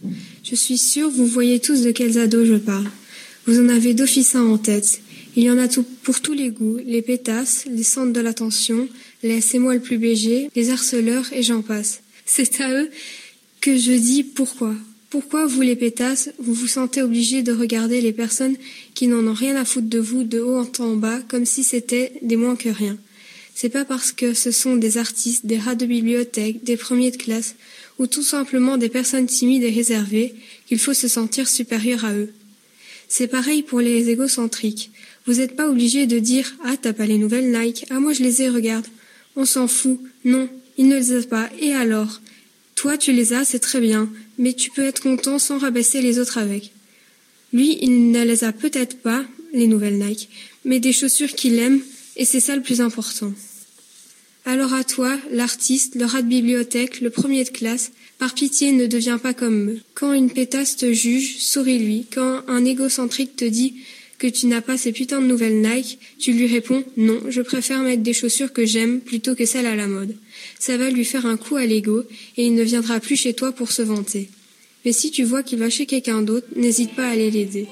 Je 0.45 0.55
suis 0.55 0.78
sûre, 0.78 1.11
vous 1.11 1.26
voyez 1.26 1.59
tous 1.59 1.83
de 1.83 1.90
quels 1.90 2.17
ados 2.17 2.47
je 2.47 2.55
parle. 2.55 2.88
Vous 3.47 3.59
en 3.59 3.69
avez 3.69 3.95
d'office 3.95 4.37
en 4.37 4.57
tête. 4.57 5.00
Il 5.35 5.43
y 5.43 5.50
en 5.50 5.59
a 5.59 5.67
tout, 5.67 5.85
pour 6.05 6.21
tous 6.21 6.33
les 6.33 6.50
goûts, 6.50 6.78
les 6.87 7.02
pétasses, 7.02 7.64
les 7.69 7.83
centres 7.83 8.12
de 8.12 8.21
l'attention, 8.21 8.88
les 9.25 9.40
c'est 9.40 9.59
moi 9.59 9.75
le 9.75 9.81
plus 9.81 9.99
BG, 9.99 10.49
les 10.55 10.71
harceleurs 10.71 11.26
et 11.33 11.43
j'en 11.43 11.62
passe. 11.62 12.02
C'est 12.25 12.61
à 12.61 12.71
eux 12.71 12.90
que 13.61 13.76
je 13.76 13.90
dis 13.90 14.23
pourquoi. 14.23 14.76
Pourquoi 15.11 15.47
vous 15.47 15.62
les 15.62 15.75
pétasses, 15.75 16.31
vous 16.38 16.55
vous 16.55 16.69
sentez 16.69 17.02
obligés 17.02 17.43
de 17.43 17.52
regarder 17.52 18.00
les 18.00 18.12
personnes 18.12 18.55
qui 18.95 19.09
n'en 19.09 19.26
ont 19.26 19.35
rien 19.35 19.57
à 19.57 19.64
foutre 19.64 19.88
de 19.88 19.99
vous 19.99 20.23
de 20.23 20.38
haut 20.38 20.64
en 20.78 20.95
bas 20.95 21.19
comme 21.26 21.47
si 21.47 21.64
c'était 21.64 22.12
des 22.23 22.37
moins 22.37 22.55
que 22.55 22.69
rien. 22.69 22.97
C'est 23.61 23.71
pas 23.71 23.85
parce 23.85 24.12
que 24.12 24.35
ce 24.35 24.53
sont 24.53 24.77
des 24.77 24.99
artistes, 24.99 25.45
des 25.45 25.59
rats 25.59 25.75
de 25.75 25.85
bibliothèque, 25.85 26.62
des 26.62 26.77
premiers 26.77 27.11
de 27.11 27.17
classe, 27.17 27.57
ou 27.99 28.07
tout 28.07 28.23
simplement 28.23 28.77
des 28.77 28.88
personnes 28.88 29.27
timides 29.27 29.65
et 29.65 29.71
réservées 29.71 30.33
qu'il 30.69 30.79
faut 30.79 30.95
se 30.95 31.09
sentir 31.09 31.49
supérieur 31.49 32.05
à 32.05 32.15
eux. 32.15 32.33
C'est 33.09 33.27
pareil 33.27 33.65
pour 33.65 33.81
les 33.81 34.11
égocentriques. 34.11 34.93
Vous 35.27 35.35
n'êtes 35.35 35.57
pas 35.57 35.69
obligé 35.69 36.07
de 36.07 36.21
dire 36.21 36.55
Ah, 36.62 36.77
t'as 36.81 36.93
pas 36.93 37.07
les 37.07 37.19
nouvelles 37.19 37.50
Nike, 37.50 37.87
ah 37.91 37.99
moi 37.99 38.12
je 38.12 38.23
les 38.23 38.43
ai, 38.43 38.49
regarde. 38.49 38.87
On 39.35 39.45
s'en 39.45 39.67
fout. 39.67 39.99
Non, 40.25 40.49
ils 40.77 40.87
ne 40.87 40.95
les 40.95 41.17
ont 41.17 41.23
pas. 41.25 41.50
Et 41.61 41.73
alors? 41.73 42.21
Toi 42.77 42.97
tu 42.97 43.11
les 43.11 43.33
as, 43.33 43.45
c'est 43.45 43.59
très 43.59 43.81
bien, 43.81 44.09
mais 44.38 44.53
tu 44.53 44.71
peux 44.71 44.85
être 44.85 45.03
content 45.03 45.41
sans 45.41 45.59
rabaisser 45.59 46.00
les 46.00 46.21
autres 46.21 46.38
avec. 46.38 46.71
Lui, 47.53 47.77
il 47.83 48.12
ne 48.12 48.23
les 48.23 48.45
a 48.45 48.53
peut-être 48.53 48.99
pas, 48.99 49.25
les 49.53 49.67
nouvelles 49.67 49.99
Nike, 49.99 50.29
mais 50.65 50.79
des 50.79 50.93
chaussures 50.93 51.33
qu'il 51.33 51.59
aime, 51.59 51.81
et 52.15 52.25
c'est 52.25 52.38
ça 52.38 52.55
le 52.55 52.62
plus 52.62 52.81
important. 52.81 53.33
Alors 54.49 54.73
à 54.73 54.83
toi, 54.83 55.14
l'artiste, 55.31 55.95
le 55.95 56.07
rat 56.07 56.23
de 56.23 56.26
bibliothèque, 56.26 57.02
le 57.02 57.11
premier 57.11 57.45
de 57.45 57.50
classe, 57.50 57.93
par 58.19 58.33
pitié 58.33 58.73
ne 58.73 58.87
deviens 58.87 59.19
pas 59.19 59.35
comme 59.35 59.69
eux. 59.69 59.81
Quand 59.93 60.14
une 60.14 60.31
pétasse 60.31 60.75
te 60.75 60.90
juge, 60.90 61.37
souris-lui. 61.37 62.07
Quand 62.11 62.40
un 62.49 62.64
égocentrique 62.64 63.37
te 63.37 63.45
dit 63.45 63.75
que 64.17 64.26
tu 64.26 64.47
n'as 64.47 64.62
pas 64.62 64.78
ces 64.78 64.93
putains 64.93 65.21
de 65.21 65.26
nouvelles 65.26 65.61
Nike, 65.61 65.99
tu 66.19 66.33
lui 66.33 66.47
réponds 66.47 66.83
non, 66.97 67.21
je 67.28 67.43
préfère 67.43 67.83
mettre 67.83 68.02
des 68.02 68.14
chaussures 68.14 68.55
que 68.55 68.64
j'aime 68.64 69.02
plutôt 69.02 69.35
que 69.35 69.45
celles 69.45 69.67
à 69.67 69.76
la 69.76 69.87
mode. 69.87 70.17
Ça 70.59 70.78
va 70.78 70.88
lui 70.88 71.05
faire 71.05 71.26
un 71.26 71.37
coup 71.37 71.57
à 71.57 71.67
l'ego 71.67 72.05
et 72.38 72.47
il 72.47 72.55
ne 72.55 72.62
viendra 72.62 73.00
plus 73.00 73.17
chez 73.17 73.35
toi 73.35 73.52
pour 73.52 73.71
se 73.71 73.83
vanter. 73.83 74.31
Mais 74.87 74.93
si 74.93 75.11
tu 75.11 75.25
vois 75.25 75.43
qu'il 75.43 75.59
va 75.59 75.69
chez 75.69 75.85
quelqu'un 75.85 76.23
d'autre, 76.23 76.47
n'hésite 76.57 76.97
pas 76.97 77.05
à 77.05 77.11
aller 77.11 77.31
l'aider. 77.31 77.69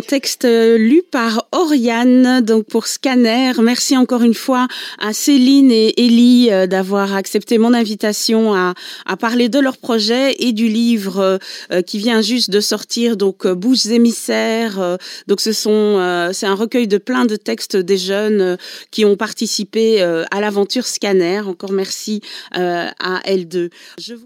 Texte 0.00 0.44
euh, 0.44 0.76
lu 0.76 1.02
par 1.10 1.46
Oriane, 1.52 2.40
donc 2.40 2.66
pour 2.66 2.86
Scanner. 2.86 3.52
Merci 3.62 3.96
encore 3.96 4.22
une 4.22 4.34
fois 4.34 4.68
à 4.98 5.12
Céline 5.12 5.70
et 5.70 5.94
Ellie 5.96 6.48
euh, 6.50 6.66
d'avoir 6.66 7.14
accepté 7.14 7.58
mon 7.58 7.72
invitation 7.74 8.54
à, 8.54 8.74
à, 9.06 9.16
parler 9.16 9.48
de 9.48 9.58
leur 9.58 9.78
projet 9.78 10.34
et 10.38 10.52
du 10.52 10.68
livre 10.68 11.38
euh, 11.72 11.82
qui 11.82 11.98
vient 11.98 12.22
juste 12.22 12.50
de 12.50 12.60
sortir, 12.60 13.16
donc 13.16 13.46
Bouches 13.46 13.86
émissaires. 13.86 14.98
Donc 15.26 15.40
ce 15.40 15.52
sont, 15.52 16.30
c'est 16.32 16.46
un 16.46 16.54
recueil 16.54 16.86
de 16.86 16.98
plein 16.98 17.24
de 17.24 17.36
textes 17.36 17.76
des 17.76 17.96
jeunes 17.96 18.56
qui 18.90 19.04
ont 19.04 19.16
participé 19.16 20.02
à 20.02 20.40
l'aventure 20.40 20.86
Scanner. 20.86 21.40
Encore 21.40 21.72
merci 21.72 22.20
à 22.52 23.20
L2. 23.26 23.70
Je 23.98 24.14
vous... 24.14 24.18